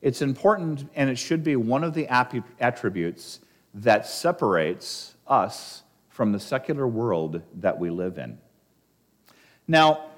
It's 0.00 0.22
important, 0.22 0.88
and 0.94 1.10
it 1.10 1.18
should 1.18 1.42
be 1.42 1.56
one 1.56 1.82
of 1.82 1.94
the 1.94 2.06
attributes 2.08 3.40
that 3.74 4.06
separates 4.06 5.13
us 5.26 5.82
from 6.08 6.32
the 6.32 6.40
secular 6.40 6.86
world 6.86 7.42
that 7.56 7.78
we 7.78 7.90
live 7.90 8.18
in. 8.18 8.38
Now, 9.66 10.10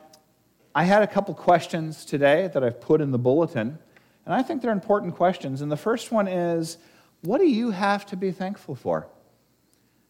I 0.75 0.85
had 0.85 1.03
a 1.03 1.07
couple 1.07 1.33
questions 1.35 2.05
today 2.05 2.51
that 2.53 2.63
I've 2.63 2.81
put 2.81 3.01
in 3.01 3.11
the 3.11 3.19
bulletin, 3.19 3.79
and 4.25 4.35
I 4.35 4.43
think 4.43 4.61
they're 4.61 4.73
important 4.73 5.15
questions. 5.15 5.63
And 5.63 5.73
the 5.73 5.77
first 5.77 6.13
one 6.13 6.29
is 6.29 6.79
what 7.23 7.39
do 7.39 7.47
you 7.47 7.71
have 7.71 8.05
to 8.07 8.17
be 8.17 8.31
thankful 8.31 8.75
for? 8.75 9.09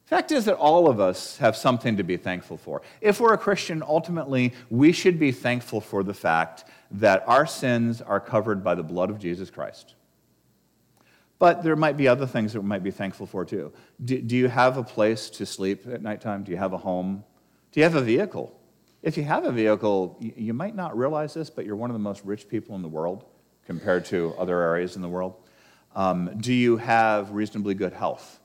Fact 0.06 0.30
is 0.30 0.44
that 0.44 0.54
all 0.54 0.88
of 0.88 1.00
us 1.00 1.36
have 1.38 1.56
something 1.56 1.96
to 1.96 2.04
be 2.04 2.16
thankful 2.16 2.56
for. 2.56 2.80
If 3.00 3.20
we're 3.20 3.34
a 3.34 3.38
Christian, 3.38 3.82
ultimately, 3.82 4.54
we 4.70 4.92
should 4.92 5.18
be 5.18 5.32
thankful 5.32 5.80
for 5.80 6.04
the 6.04 6.14
fact 6.14 6.64
that 6.92 7.24
our 7.26 7.44
sins 7.44 8.00
are 8.00 8.20
covered 8.20 8.62
by 8.62 8.76
the 8.76 8.84
blood 8.84 9.10
of 9.10 9.18
Jesus 9.18 9.50
Christ. 9.50 9.96
But 11.38 11.62
there 11.62 11.76
might 11.76 11.96
be 11.96 12.08
other 12.08 12.26
things 12.26 12.52
that 12.52 12.60
we 12.60 12.66
might 12.66 12.82
be 12.82 12.90
thankful 12.90 13.26
for 13.26 13.44
too. 13.44 13.72
Do, 14.02 14.20
do, 14.20 14.36
you 14.36 14.48
have 14.48 14.78
a 14.78 14.82
place 14.82 15.28
to 15.30 15.44
sleep 15.44 15.86
at 15.86 16.02
nighttime? 16.02 16.44
Do 16.44 16.50
you 16.50 16.56
have 16.56 16.72
a 16.72 16.78
home? 16.78 17.24
Do 17.72 17.80
you 17.80 17.84
have 17.84 17.94
a 17.94 18.00
vehicle? 18.00 18.58
If 19.02 19.16
you 19.16 19.22
have 19.24 19.44
a 19.44 19.52
vehicle, 19.52 20.16
you, 20.18 20.32
you 20.36 20.54
might 20.54 20.74
not 20.74 20.96
realize 20.96 21.34
this, 21.34 21.50
but 21.50 21.66
you're 21.66 21.76
one 21.76 21.90
of 21.90 21.94
the 21.94 22.00
most 22.00 22.24
rich 22.24 22.48
people 22.48 22.74
in 22.74 22.82
the 22.82 22.88
world 22.88 23.26
compared 23.66 24.04
to 24.06 24.34
other 24.38 24.60
areas 24.62 24.96
in 24.96 25.02
the 25.02 25.08
world? 25.08 25.34
Um, 25.94 26.30
do 26.38 26.52
you 26.52 26.76
have 26.76 27.32
reasonably 27.32 27.74
good 27.74 27.92
health? 27.92 28.40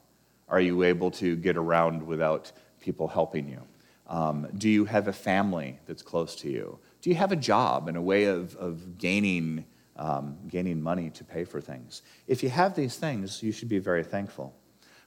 Are 0.50 0.60
you 0.60 0.84
able 0.84 1.12
to 1.12 1.36
get 1.36 1.56
around 1.56 2.06
without 2.06 2.52
people 2.82 3.08
helping 3.08 3.48
you? 3.48 3.62
Um, 4.08 4.48
do 4.58 4.70
you 4.70 4.86
have 4.86 5.08
a 5.08 5.14
family 5.14 5.80
that's 5.86 6.02
close 6.02 6.36
to 6.38 6.50
you? 6.50 6.80
Do 7.02 7.10
you 7.10 7.16
have 7.16 7.32
a 7.32 7.38
job 7.38 7.88
and 7.88 7.96
a 7.96 8.02
way 8.02 8.26
of, 8.26 8.56
of 8.58 8.98
gaining, 8.98 9.66
um, 9.98 10.38
gaining 10.48 10.82
money 10.82 11.10
to 11.12 11.24
pay 11.24 11.44
for 11.44 11.62
things? 11.62 12.02
If 12.28 12.44
you 12.44 12.50
have 12.50 12.76
these 12.76 12.98
things, 12.98 13.42
you 13.44 13.52
should 13.52 13.70
be 13.70 13.80
very 13.80 14.04
thankful. 14.04 14.54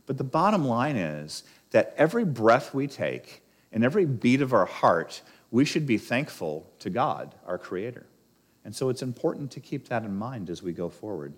But 0.06 0.18
the 0.18 0.24
bottom 0.24 0.64
line 0.64 0.96
is 0.96 1.44
that 1.70 1.94
every 1.96 2.24
breath 2.24 2.74
we 2.74 2.86
take 2.86 3.42
and 3.72 3.84
every 3.84 4.04
beat 4.04 4.40
of 4.40 4.52
our 4.52 4.66
heart, 4.66 5.22
we 5.50 5.64
should 5.64 5.86
be 5.86 5.98
thankful 5.98 6.70
to 6.80 6.90
God, 6.90 7.34
our 7.46 7.58
Creator. 7.58 8.06
And 8.64 8.74
so 8.74 8.88
it's 8.88 9.02
important 9.02 9.50
to 9.52 9.60
keep 9.60 9.88
that 9.88 10.04
in 10.04 10.16
mind 10.16 10.50
as 10.50 10.62
we 10.62 10.72
go 10.72 10.88
forward. 10.88 11.34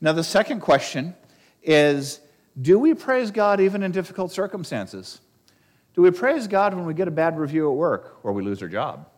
Now, 0.00 0.12
the 0.12 0.24
second 0.24 0.60
question 0.60 1.14
is 1.62 2.20
do 2.60 2.78
we 2.78 2.94
praise 2.94 3.30
God 3.30 3.60
even 3.60 3.82
in 3.82 3.92
difficult 3.92 4.32
circumstances? 4.32 5.20
Do 5.94 6.02
we 6.02 6.10
praise 6.10 6.46
God 6.46 6.74
when 6.74 6.84
we 6.84 6.94
get 6.94 7.08
a 7.08 7.12
bad 7.12 7.38
review 7.38 7.70
at 7.70 7.76
work 7.76 8.18
or 8.22 8.32
we 8.32 8.42
lose 8.42 8.62
our 8.62 8.68
job? 8.68 9.08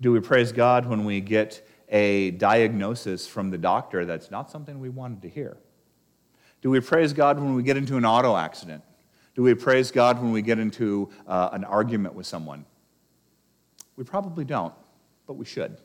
Do 0.00 0.12
we 0.12 0.20
praise 0.20 0.52
God 0.52 0.86
when 0.86 1.04
we 1.04 1.20
get 1.20 1.66
a 1.88 2.32
diagnosis 2.32 3.26
from 3.26 3.50
the 3.50 3.58
doctor 3.58 4.04
that's 4.04 4.30
not 4.30 4.50
something 4.50 4.80
we 4.80 4.88
wanted 4.88 5.22
to 5.22 5.28
hear? 5.28 5.56
Do 6.62 6.70
we 6.70 6.80
praise 6.80 7.12
God 7.12 7.38
when 7.38 7.54
we 7.54 7.62
get 7.62 7.76
into 7.76 7.96
an 7.96 8.04
auto 8.04 8.36
accident? 8.36 8.82
Do 9.34 9.42
we 9.42 9.54
praise 9.54 9.90
God 9.90 10.20
when 10.20 10.32
we 10.32 10.42
get 10.42 10.58
into 10.58 11.10
uh, 11.26 11.50
an 11.52 11.64
argument 11.64 12.14
with 12.14 12.26
someone? 12.26 12.64
We 13.96 14.04
probably 14.04 14.44
don't, 14.44 14.74
but 15.26 15.34
we 15.34 15.44
should. 15.44 15.76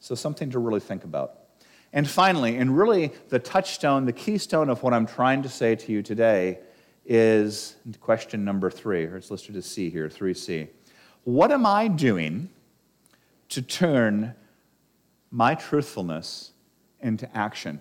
So, 0.00 0.14
something 0.14 0.50
to 0.50 0.58
really 0.58 0.80
think 0.80 1.04
about. 1.04 1.38
And 1.92 2.08
finally, 2.08 2.56
and 2.56 2.76
really 2.76 3.12
the 3.28 3.38
touchstone, 3.38 4.04
the 4.04 4.12
keystone 4.12 4.68
of 4.68 4.82
what 4.82 4.92
I'm 4.92 5.06
trying 5.06 5.42
to 5.42 5.48
say 5.48 5.76
to 5.76 5.92
you 5.92 6.02
today 6.02 6.58
is 7.06 7.76
question 8.00 8.44
number 8.44 8.70
three, 8.70 9.04
or 9.04 9.16
it's 9.16 9.30
listed 9.30 9.56
as 9.56 9.66
C 9.66 9.90
here, 9.90 10.08
3C. 10.08 10.68
What 11.22 11.52
am 11.52 11.64
I 11.64 11.88
doing 11.88 12.50
to 13.50 13.62
turn 13.62 14.34
my 15.34 15.52
truthfulness 15.56 16.52
into 17.00 17.28
action? 17.36 17.80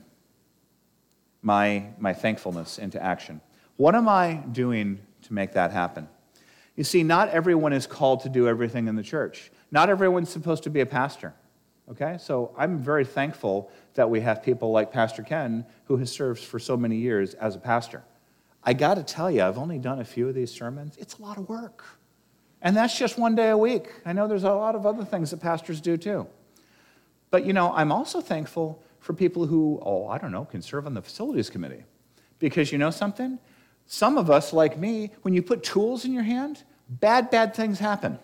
My, 1.43 1.91
my 1.99 2.11
thankfulness 2.11 2.79
into 2.79 3.01
action. 3.01 3.41
What 3.77 3.93
am 3.93 4.09
I 4.09 4.43
doing 4.51 4.99
to 5.21 5.33
make 5.33 5.53
that 5.53 5.71
happen? 5.71 6.09
You 6.75 6.83
see, 6.83 7.03
not 7.03 7.29
everyone 7.29 7.71
is 7.71 7.85
called 7.85 8.21
to 8.21 8.29
do 8.29 8.47
everything 8.47 8.87
in 8.87 8.95
the 8.95 9.03
church. 9.03 9.51
Not 9.69 9.89
everyone's 9.89 10.29
supposed 10.29 10.63
to 10.63 10.71
be 10.71 10.79
a 10.79 10.85
pastor. 10.87 11.35
Okay? 11.91 12.17
So 12.19 12.55
I'm 12.57 12.79
very 12.79 13.05
thankful 13.05 13.69
that 13.93 14.09
we 14.09 14.21
have 14.21 14.41
people 14.41 14.71
like 14.71 14.91
Pastor 14.91 15.21
Ken, 15.21 15.63
who 15.85 15.97
has 15.97 16.11
served 16.11 16.43
for 16.43 16.57
so 16.57 16.75
many 16.75 16.95
years 16.95 17.35
as 17.35 17.55
a 17.55 17.59
pastor. 17.59 18.03
I 18.63 18.73
got 18.73 18.95
to 18.95 19.03
tell 19.03 19.29
you, 19.29 19.43
I've 19.43 19.59
only 19.59 19.77
done 19.77 19.99
a 19.99 20.05
few 20.05 20.27
of 20.27 20.33
these 20.33 20.49
sermons. 20.49 20.97
It's 20.97 21.19
a 21.19 21.21
lot 21.21 21.37
of 21.37 21.47
work. 21.47 21.85
And 22.63 22.75
that's 22.75 22.97
just 22.97 23.19
one 23.19 23.35
day 23.35 23.49
a 23.49 23.57
week. 23.57 23.91
I 24.07 24.13
know 24.13 24.27
there's 24.27 24.43
a 24.43 24.53
lot 24.53 24.73
of 24.73 24.87
other 24.87 25.05
things 25.05 25.29
that 25.29 25.39
pastors 25.39 25.79
do 25.79 25.97
too. 25.97 26.25
But 27.33 27.47
you 27.47 27.53
know, 27.53 27.73
I'm 27.73 27.91
also 27.91 28.21
thankful 28.21 28.79
for 28.99 29.13
people 29.13 29.47
who, 29.47 29.81
oh, 29.83 30.07
I 30.07 30.19
don't 30.19 30.31
know, 30.31 30.45
can 30.45 30.61
serve 30.61 30.85
on 30.85 30.93
the 30.93 31.01
facilities 31.01 31.49
committee. 31.49 31.83
Because 32.37 32.71
you 32.71 32.77
know 32.77 32.91
something? 32.91 33.39
Some 33.87 34.19
of 34.19 34.29
us, 34.29 34.53
like 34.53 34.77
me, 34.77 35.09
when 35.23 35.33
you 35.33 35.41
put 35.41 35.63
tools 35.63 36.05
in 36.05 36.13
your 36.13 36.21
hand, 36.21 36.61
bad, 36.87 37.31
bad 37.31 37.55
things 37.55 37.79
happen. 37.79 38.19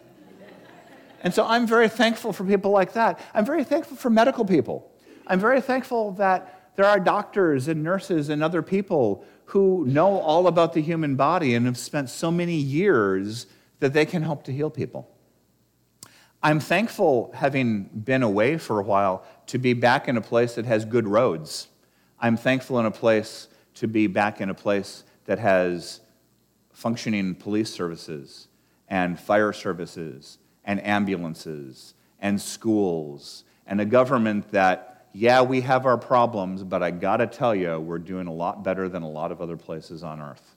And 1.24 1.34
so 1.34 1.44
I'm 1.44 1.66
very 1.66 1.90
thankful 1.90 2.34
for 2.34 2.44
people 2.44 2.70
like 2.70 2.94
that. 2.94 3.20
I'm 3.34 3.48
very 3.48 3.64
thankful 3.64 3.98
for 3.98 4.12
medical 4.12 4.46
people. 4.46 4.92
I'm 5.26 5.40
very 5.40 5.60
thankful 5.60 6.12
that 6.12 6.76
there 6.76 6.86
are 6.86 7.00
doctors 7.00 7.68
and 7.68 7.82
nurses 7.82 8.30
and 8.30 8.44
other 8.44 8.62
people 8.62 9.26
who 9.46 9.86
know 9.88 10.20
all 10.20 10.46
about 10.46 10.74
the 10.74 10.84
human 10.84 11.16
body 11.16 11.56
and 11.56 11.66
have 11.66 11.80
spent 11.80 12.12
so 12.12 12.30
many 12.30 12.58
years 12.58 13.48
that 13.80 13.92
they 13.92 14.06
can 14.06 14.22
help 14.22 14.44
to 14.44 14.52
heal 14.52 14.70
people. 14.70 15.10
I'm 16.42 16.62
thankful, 16.62 17.32
having 17.34 17.84
been 17.84 18.24
away 18.24 18.58
for 18.58 18.80
a 18.80 18.84
while, 18.84 19.26
to 19.48 19.58
be 19.58 19.74
back 19.74 20.08
in 20.08 20.16
a 20.16 20.22
place 20.22 20.56
that 20.56 20.66
has 20.66 20.86
good 20.86 21.06
roads. 21.06 21.68
I'm 22.18 22.38
thankful 22.38 22.80
in 22.80 22.86
a 22.86 22.92
place 22.92 23.50
to 23.76 23.88
be 23.88 24.08
back 24.08 24.40
in 24.40 24.50
a 24.50 24.54
place 24.54 25.04
that 25.26 25.40
has 25.40 26.00
functioning 26.72 27.36
police 27.36 27.70
services 27.70 28.48
and 28.88 29.20
fire 29.20 29.52
services 29.52 30.38
and 30.64 30.86
ambulances 30.86 31.94
and 32.20 32.40
schools 32.40 33.44
and 33.68 33.82
a 33.82 33.86
government 33.86 34.50
that, 34.52 35.08
yeah, 35.12 35.42
we 35.42 35.60
have 35.62 35.86
our 35.86 35.98
problems, 35.98 36.64
but 36.64 36.82
I 36.82 36.92
gotta 36.92 37.28
tell 37.28 37.54
you, 37.54 37.80
we're 37.80 38.00
doing 38.00 38.28
a 38.28 38.34
lot 38.34 38.64
better 38.64 38.88
than 38.88 39.04
a 39.04 39.10
lot 39.10 39.34
of 39.34 39.42
other 39.42 39.58
places 39.58 40.04
on 40.04 40.22
earth. 40.22 40.56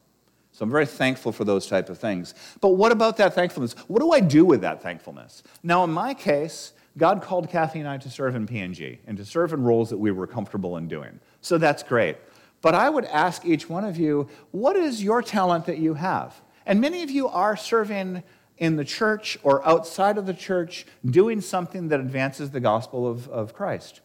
So 0.53 0.65
I'm 0.65 0.71
very 0.71 0.87
thankful 0.87 1.33
for 1.33 1.45
those 1.45 1.67
type 1.67 1.89
of 1.89 1.99
things. 1.99 2.35
But 2.61 2.71
what 2.71 2.93
about 2.93 3.17
that 3.17 3.35
thankfulness? 3.35 3.73
What 3.89 4.01
do 4.01 4.13
I 4.13 4.21
do 4.21 4.45
with 4.45 4.61
that 4.61 4.83
thankfulness? 4.83 5.43
Now, 5.63 5.83
in 5.85 5.91
my 5.91 6.13
case, 6.13 6.75
God 6.99 7.23
called 7.23 7.49
Kathy 7.49 7.81
and 7.81 7.89
I 7.89 7.97
to 7.99 8.11
serve 8.11 8.35
in 8.35 8.47
PNG 8.47 8.99
and 9.07 9.17
to 9.17 9.25
serve 9.25 9.55
in 9.55 9.63
roles 9.63 9.89
that 9.91 9.97
we 9.97 10.11
were 10.11 10.27
comfortable 10.27 10.77
in 10.77 10.89
doing. 10.89 11.21
So 11.41 11.57
that's 11.57 11.83
great. 11.83 12.19
But 12.61 12.75
I 12.75 12.91
would 12.91 13.07
ask 13.07 13.47
each 13.47 13.69
one 13.69 13.85
of 13.85 13.97
you, 13.97 14.29
what 14.51 14.77
is 14.77 15.03
your 15.03 15.23
talent 15.23 15.67
that 15.67 15.79
you 15.79 15.95
have? 15.95 16.41
And 16.67 16.81
many 16.81 17.03
of 17.03 17.11
you 17.11 17.29
are 17.29 17.57
serving 17.57 18.23
in 18.59 18.77
the 18.77 18.85
church 18.85 19.39
or 19.43 19.67
outside 19.67 20.19
of 20.19 20.27
the 20.27 20.35
church 20.35 20.87
doing 21.05 21.41
something 21.41 21.89
that 21.89 21.99
advances 21.99 22.51
the 22.51 22.61
gospel 22.61 23.09
of, 23.09 23.29
of 23.29 23.55
Christ. 23.55 24.01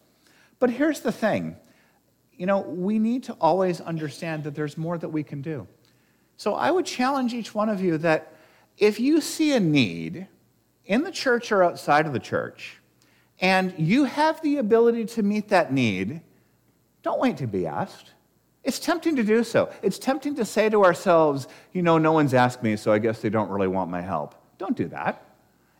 But 0.58 0.70
here's 0.70 1.00
the 1.00 1.12
thing 1.12 1.56
you 2.32 2.46
know, 2.46 2.60
we 2.60 3.00
need 3.00 3.24
to 3.24 3.32
always 3.34 3.80
understand 3.80 4.44
that 4.44 4.54
there's 4.54 4.78
more 4.78 4.96
that 4.96 5.08
we 5.08 5.24
can 5.24 5.42
do. 5.42 5.66
So 6.38 6.54
I 6.54 6.70
would 6.70 6.86
challenge 6.86 7.34
each 7.34 7.52
one 7.52 7.68
of 7.68 7.82
you 7.82 7.98
that 7.98 8.32
if 8.78 9.00
you 9.00 9.20
see 9.20 9.54
a 9.54 9.60
need 9.60 10.28
in 10.86 11.02
the 11.02 11.10
church 11.10 11.50
or 11.50 11.64
outside 11.64 12.06
of 12.06 12.12
the 12.12 12.20
church, 12.20 12.78
and 13.40 13.74
you 13.76 14.04
have 14.04 14.40
the 14.40 14.58
ability 14.58 15.04
to 15.06 15.22
meet 15.24 15.48
that 15.48 15.72
need, 15.72 16.20
don't 17.02 17.20
wait 17.20 17.36
to 17.38 17.48
be 17.48 17.66
asked. 17.66 18.12
It's 18.62 18.78
tempting 18.78 19.16
to 19.16 19.24
do 19.24 19.42
so. 19.42 19.72
It's 19.82 19.98
tempting 19.98 20.36
to 20.36 20.44
say 20.44 20.68
to 20.68 20.84
ourselves, 20.84 21.48
you 21.72 21.82
know, 21.82 21.98
no 21.98 22.12
one's 22.12 22.34
asked 22.34 22.62
me, 22.62 22.76
so 22.76 22.92
I 22.92 22.98
guess 22.98 23.20
they 23.20 23.30
don't 23.30 23.50
really 23.50 23.68
want 23.68 23.90
my 23.90 24.00
help. 24.00 24.36
Don't 24.58 24.76
do 24.76 24.86
that. 24.88 25.24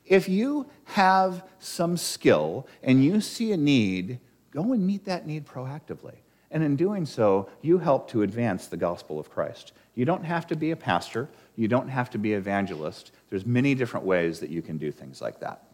If 0.04 0.28
you 0.28 0.68
have 0.84 1.44
some 1.60 1.96
skill 1.96 2.66
and 2.82 3.04
you 3.04 3.20
see 3.20 3.52
a 3.52 3.56
need, 3.56 4.18
go 4.50 4.72
and 4.72 4.84
meet 4.84 5.04
that 5.04 5.24
need 5.24 5.46
proactively. 5.46 6.16
And 6.50 6.62
in 6.62 6.76
doing 6.76 7.04
so, 7.04 7.48
you 7.60 7.78
help 7.78 8.10
to 8.10 8.22
advance 8.22 8.66
the 8.66 8.76
gospel 8.76 9.18
of 9.18 9.30
Christ. 9.30 9.72
You 9.94 10.04
don't 10.04 10.24
have 10.24 10.46
to 10.48 10.56
be 10.56 10.70
a 10.70 10.76
pastor, 10.76 11.28
you 11.56 11.68
don't 11.68 11.88
have 11.88 12.10
to 12.10 12.18
be 12.18 12.32
evangelist. 12.32 13.12
There's 13.30 13.44
many 13.44 13.74
different 13.74 14.06
ways 14.06 14.40
that 14.40 14.50
you 14.50 14.62
can 14.62 14.78
do 14.78 14.90
things 14.90 15.20
like 15.20 15.40
that. 15.40 15.64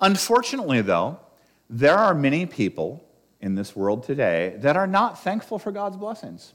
Unfortunately, 0.00 0.82
though, 0.82 1.18
there 1.70 1.96
are 1.96 2.14
many 2.14 2.44
people 2.44 3.04
in 3.40 3.54
this 3.54 3.76
world 3.76 4.02
today 4.02 4.56
that 4.58 4.76
are 4.76 4.86
not 4.86 5.22
thankful 5.22 5.58
for 5.58 5.70
God's 5.70 5.96
blessings. 5.96 6.54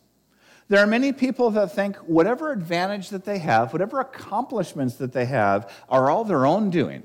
There 0.68 0.80
are 0.80 0.88
many 0.88 1.14
people 1.14 1.50
that 1.52 1.74
think 1.74 1.96
whatever 1.98 2.52
advantage 2.52 3.10
that 3.10 3.26
they 3.26 3.40
have, 3.40 3.74
whatever 3.74 4.00
accomplishments 4.00 4.96
that 4.96 5.14
they 5.14 5.26
have, 5.26 5.72
are 5.90 6.12
all 6.12 6.24
their 6.24 6.46
own 6.46 6.70
doing. 6.70 7.04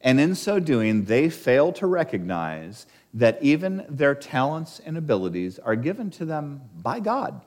And 0.00 0.20
in 0.20 0.34
so 0.34 0.60
doing, 0.60 1.04
they 1.04 1.28
fail 1.28 1.72
to 1.72 1.86
recognize 1.86 2.86
that 3.14 3.42
even 3.42 3.84
their 3.88 4.14
talents 4.14 4.80
and 4.84 4.96
abilities 4.96 5.58
are 5.58 5.74
given 5.76 6.10
to 6.10 6.24
them 6.24 6.62
by 6.76 7.00
God. 7.00 7.40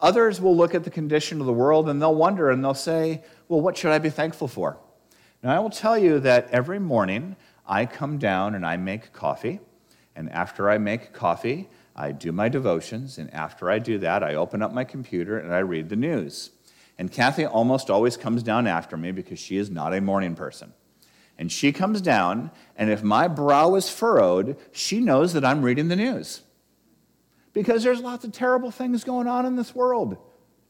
Others 0.00 0.40
will 0.40 0.56
look 0.56 0.74
at 0.74 0.84
the 0.84 0.90
condition 0.90 1.40
of 1.40 1.46
the 1.46 1.52
world 1.52 1.88
and 1.88 2.00
they'll 2.00 2.14
wonder 2.14 2.50
and 2.50 2.64
they'll 2.64 2.74
say, 2.74 3.22
Well, 3.48 3.60
what 3.60 3.76
should 3.76 3.90
I 3.90 3.98
be 3.98 4.10
thankful 4.10 4.48
for? 4.48 4.78
Now, 5.42 5.56
I 5.56 5.58
will 5.58 5.70
tell 5.70 5.98
you 5.98 6.20
that 6.20 6.48
every 6.50 6.78
morning 6.78 7.36
I 7.66 7.84
come 7.84 8.18
down 8.18 8.54
and 8.54 8.64
I 8.64 8.76
make 8.76 9.12
coffee. 9.12 9.60
And 10.16 10.30
after 10.30 10.70
I 10.70 10.78
make 10.78 11.12
coffee, 11.12 11.68
I 11.94 12.12
do 12.12 12.32
my 12.32 12.48
devotions. 12.48 13.18
And 13.18 13.32
after 13.34 13.70
I 13.70 13.78
do 13.78 13.98
that, 13.98 14.22
I 14.22 14.34
open 14.34 14.62
up 14.62 14.72
my 14.72 14.84
computer 14.84 15.38
and 15.38 15.52
I 15.52 15.58
read 15.58 15.88
the 15.88 15.96
news. 15.96 16.50
And 16.98 17.12
Kathy 17.12 17.46
almost 17.46 17.90
always 17.90 18.16
comes 18.16 18.42
down 18.42 18.66
after 18.66 18.96
me 18.96 19.12
because 19.12 19.38
she 19.38 19.56
is 19.56 19.70
not 19.70 19.94
a 19.94 20.00
morning 20.00 20.34
person. 20.34 20.72
And 21.38 21.52
she 21.52 21.70
comes 21.72 22.00
down, 22.00 22.50
and 22.76 22.90
if 22.90 23.04
my 23.04 23.28
brow 23.28 23.76
is 23.76 23.88
furrowed, 23.88 24.56
she 24.72 24.98
knows 24.98 25.32
that 25.34 25.44
I'm 25.44 25.62
reading 25.62 25.86
the 25.86 25.94
news. 25.94 26.42
Because 27.52 27.84
there's 27.84 28.00
lots 28.00 28.24
of 28.24 28.32
terrible 28.32 28.72
things 28.72 29.04
going 29.04 29.28
on 29.28 29.46
in 29.46 29.54
this 29.54 29.72
world. 29.72 30.16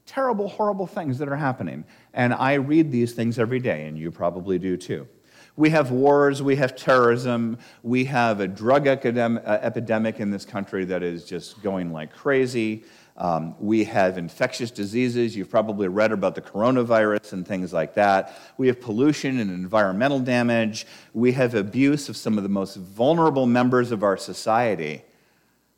Terrible, 0.05 0.49
horrible 0.49 0.87
things 0.87 1.19
that 1.19 1.29
are 1.29 1.37
happening. 1.37 1.87
And 2.12 2.35
I 2.35 2.55
read 2.55 2.93
these 2.93 3.14
things 3.14 3.38
every 3.38 3.61
day, 3.61 3.87
and 3.87 3.97
you 3.97 4.11
probably 4.11 4.59
do 4.59 4.77
too. 4.77 5.09
We 5.57 5.71
have 5.71 5.91
wars, 5.91 6.43
we 6.43 6.55
have 6.57 6.77
terrorism, 6.77 7.59
we 7.83 8.05
have 8.05 8.41
a 8.41 8.47
drug 8.47 8.87
epidemic, 8.87 10.21
uh, 10.21 10.23
in 10.23 10.31
this 10.31 10.45
country 10.45 10.85
that 10.85 11.03
is 11.03 11.25
just 11.25 11.62
going 11.62 11.93
like 11.93 12.12
crazy. 12.12 12.85
Um, 13.18 13.57
we 13.59 13.85
have 13.85 14.16
infectious 14.16 14.70
diseases. 14.70 15.37
You've 15.37 15.50
probably 15.50 15.88
read 15.88 16.12
about 16.12 16.35
the 16.35 16.40
coronavirus 16.40 17.33
and 17.33 17.46
things 17.46 17.72
like 17.72 17.94
that. 17.94 18.38
We 18.57 18.68
have 18.68 18.81
pollution 18.81 19.40
and 19.40 19.50
environmental 19.50 20.20
damage. 20.20 20.87
We 21.12 21.33
have 21.33 21.54
abuse 21.54 22.09
of 22.09 22.16
some 22.16 22.37
of 22.37 22.44
the 22.44 22.48
most 22.48 22.76
vulnerable 22.76 23.46
members 23.46 23.90
of 23.90 24.02
our 24.02 24.16
society. 24.16 25.02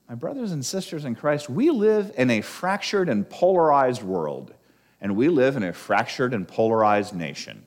My 0.08 0.14
brothers 0.14 0.52
and 0.52 0.64
sisters 0.64 1.04
in 1.04 1.14
Christ, 1.14 1.48
we 1.48 1.70
live 1.70 2.12
in 2.16 2.30
a 2.30 2.42
fractured 2.42 3.08
and 3.08 3.28
polarized 3.28 4.02
world, 4.02 4.54
and 5.00 5.16
we 5.16 5.28
live 5.28 5.56
in 5.56 5.62
a 5.62 5.72
fractured 5.72 6.34
and 6.34 6.46
polarized 6.46 7.14
nation. 7.14 7.64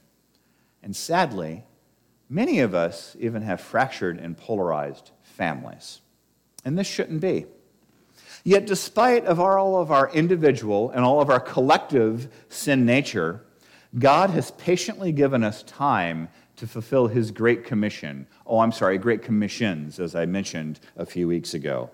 And 0.84 0.96
sadly, 0.96 1.64
Many 2.34 2.62
of 2.62 2.74
us 2.74 3.16
even 3.20 3.44
have 3.44 3.62
fractured 3.62 4.18
and 4.18 4.36
polarized 4.36 5.12
families. 5.22 6.02
And 6.66 6.76
this 6.76 6.88
shouldn't 6.88 7.22
be. 7.22 7.46
Yet, 8.44 8.66
despite 8.66 9.26
of 9.26 9.40
all 9.40 9.80
of 9.80 9.92
our 9.92 10.10
individual 10.12 10.90
and 10.92 11.06
all 11.06 11.22
of 11.22 11.30
our 11.30 11.40
collective 11.40 12.28
sin 12.50 12.86
nature, 12.86 13.42
God 13.98 14.32
has 14.32 14.52
patiently 14.52 15.12
given 15.12 15.44
us 15.44 15.64
time 15.64 16.28
to 16.58 16.68
fulfill 16.68 17.08
his 17.08 17.32
great 17.32 17.64
commission. 17.64 18.28
Oh, 18.46 18.60
I'm 18.60 18.72
sorry, 18.72 18.98
great 18.98 19.22
commissions, 19.22 20.00
as 20.00 20.14
I 20.14 20.26
mentioned 20.26 20.80
a 20.98 21.06
few 21.06 21.28
weeks 21.28 21.54
ago. 21.54 21.90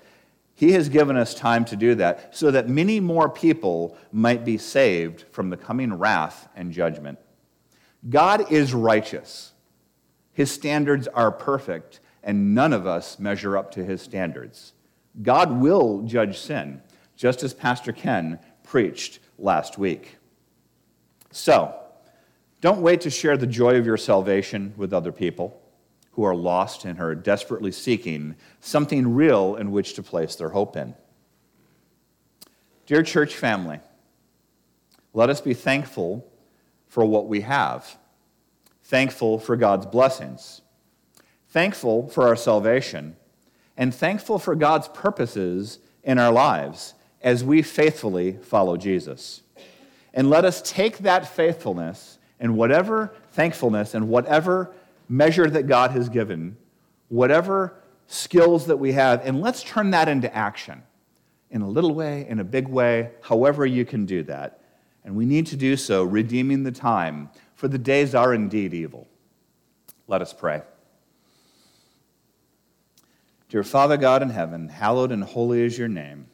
He 0.55 0.71
has 0.73 0.89
given 0.89 1.15
us 1.15 1.33
time 1.33 1.63
to 1.65 1.75
do 1.75 1.95
that 1.95 2.35
so 2.35 2.51
that 2.51 2.67
many 2.67 2.99
more 2.99 3.29
people 3.29 3.95
might 4.12 4.43
be 4.43 4.57
saved 4.57 5.25
from 5.31 5.49
the 5.49 5.57
coming 5.57 5.93
wrath 5.93 6.49
and 6.55 6.71
judgment. 6.71 7.19
God 8.09 8.51
is 8.51 8.73
righteous. 8.73 9.53
His 10.33 10.51
standards 10.51 11.07
are 11.07 11.31
perfect, 11.31 11.99
and 12.23 12.53
none 12.55 12.73
of 12.73 12.88
us 12.88 13.19
measure 13.19 13.57
up 13.57 13.71
to 13.71 13.85
his 13.85 14.01
standards. 14.01 14.73
God 15.21 15.60
will 15.60 16.03
judge 16.03 16.38
sin, 16.38 16.82
just 17.15 17.43
as 17.43 17.53
Pastor 17.53 17.91
Ken 17.91 18.39
preached 18.63 19.19
last 19.38 19.77
week. 19.77 20.17
So, 21.32 21.75
don't 22.62 22.82
wait 22.82 23.01
to 23.01 23.10
share 23.10 23.38
the 23.38 23.47
joy 23.47 23.75
of 23.75 23.86
your 23.86 23.97
salvation 23.97 24.73
with 24.75 24.93
other 24.93 25.12
people 25.12 25.62
who 26.12 26.23
are 26.23 26.36
lost 26.36 26.86
and 26.86 26.99
are 26.99 27.15
desperately 27.15 27.71
seeking 27.71 28.36
something 28.60 29.13
real 29.13 29.55
in 29.55 29.71
which 29.71 29.93
to 29.93 30.03
place 30.03 30.36
their 30.36 30.49
hope 30.49 30.75
in. 30.75 30.93
Dear 32.86 33.03
church 33.03 33.36
family, 33.36 33.79
let 35.13 35.29
us 35.29 35.41
be 35.41 35.53
thankful 35.53 36.29
for 36.88 37.05
what 37.05 37.27
we 37.27 37.41
have 37.41 37.97
thankful 38.89 39.38
for 39.38 39.55
God's 39.55 39.86
blessings, 39.86 40.62
thankful 41.49 42.10
for 42.10 42.27
our 42.27 42.36
salvation, 42.36 43.15
and 43.79 43.95
thankful 43.95 44.37
for 44.37 44.55
God's 44.55 44.89
purposes 44.89 45.79
in 46.03 46.19
our 46.19 46.33
lives 46.33 46.95
as 47.21 47.45
we 47.45 47.61
faithfully 47.61 48.33
follow 48.33 48.75
Jesus. 48.75 49.41
And 50.13 50.29
let 50.29 50.43
us 50.43 50.61
take 50.61 50.97
that 50.99 51.25
faithfulness 51.25 52.17
and 52.41 52.57
whatever 52.57 53.13
thankfulness 53.31 53.93
and 53.93 54.09
whatever 54.09 54.73
measure 55.07 55.49
that 55.49 55.65
God 55.65 55.91
has 55.91 56.09
given, 56.09 56.57
whatever 57.07 57.73
skills 58.07 58.67
that 58.67 58.77
we 58.77 58.91
have, 58.91 59.25
and 59.25 59.39
let's 59.39 59.63
turn 59.63 59.91
that 59.91 60.09
into 60.09 60.33
action 60.35 60.83
in 61.49 61.61
a 61.61 61.67
little 61.67 61.95
way, 61.95 62.27
in 62.27 62.39
a 62.39 62.43
big 62.43 62.67
way, 62.67 63.11
however 63.21 63.65
you 63.65 63.85
can 63.85 64.05
do 64.05 64.23
that. 64.23 64.59
And 65.05 65.15
we 65.15 65.25
need 65.25 65.47
to 65.47 65.55
do 65.55 65.77
so, 65.77 66.03
redeeming 66.03 66.63
the 66.63 66.71
time 66.71 67.29
for 67.55 67.69
the 67.69 67.77
days 67.77 68.13
are 68.13 68.33
indeed 68.33 68.73
evil. 68.73 69.07
Let 70.07 70.21
us 70.21 70.33
pray. 70.33 70.63
Dear 73.49 73.63
Father 73.63 73.97
God 73.97 74.21
in 74.21 74.29
heaven, 74.29 74.69
hallowed 74.69 75.12
and 75.12 75.23
holy 75.23 75.62
is 75.62 75.77
your 75.77 75.88
name. 75.88 76.27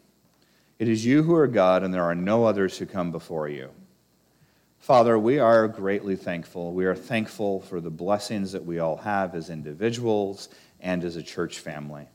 It 0.77 0.89
is 0.89 1.05
you 1.05 1.23
who 1.23 1.33
are 1.33 1.47
God, 1.47 1.81
and 1.81 1.93
there 1.93 2.03
are 2.03 2.13
no 2.13 2.43
others 2.43 2.77
who 2.77 2.85
come 2.85 3.11
before 3.11 3.47
you. 3.47 3.71
Father, 4.79 5.17
we 5.17 5.39
are 5.39 5.67
greatly 5.67 6.17
thankful. 6.17 6.73
We 6.73 6.85
are 6.85 6.93
thankful 6.93 7.61
for 7.61 7.79
the 7.79 7.89
blessings 7.89 8.51
that 8.51 8.65
we 8.65 8.79
all 8.79 8.97
have 8.97 9.33
as 9.33 9.49
individuals 9.49 10.49
and 10.81 11.03
as 11.05 11.15
a 11.15 11.23
church 11.23 11.59
family. 11.59 12.05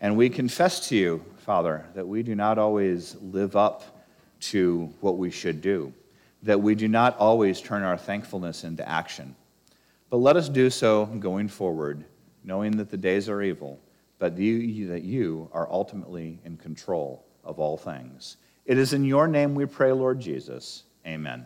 And 0.00 0.16
we 0.16 0.30
confess 0.30 0.88
to 0.88 0.96
you, 0.96 1.24
Father, 1.38 1.84
that 1.94 2.06
we 2.06 2.22
do 2.22 2.36
not 2.36 2.58
always 2.58 3.16
live 3.20 3.56
up 3.56 4.06
to 4.40 4.92
what 5.00 5.18
we 5.18 5.30
should 5.30 5.60
do 5.60 5.92
that 6.42 6.60
we 6.60 6.74
do 6.74 6.88
not 6.88 7.16
always 7.18 7.60
turn 7.60 7.82
our 7.82 7.96
thankfulness 7.96 8.64
into 8.64 8.88
action. 8.88 9.36
But 10.10 10.18
let 10.18 10.36
us 10.36 10.48
do 10.48 10.70
so 10.70 11.06
going 11.06 11.48
forward, 11.48 12.04
knowing 12.44 12.76
that 12.78 12.90
the 12.90 12.96
days 12.96 13.28
are 13.28 13.42
evil, 13.42 13.78
but 14.22 14.38
you, 14.38 14.86
that 14.86 15.02
you 15.02 15.50
are 15.52 15.68
ultimately 15.68 16.38
in 16.44 16.56
control 16.56 17.26
of 17.42 17.58
all 17.58 17.76
things. 17.76 18.36
It 18.66 18.78
is 18.78 18.92
in 18.92 19.04
your 19.04 19.26
name 19.26 19.52
we 19.56 19.66
pray, 19.66 19.90
Lord 19.90 20.20
Jesus. 20.20 20.84
Amen. 21.04 21.44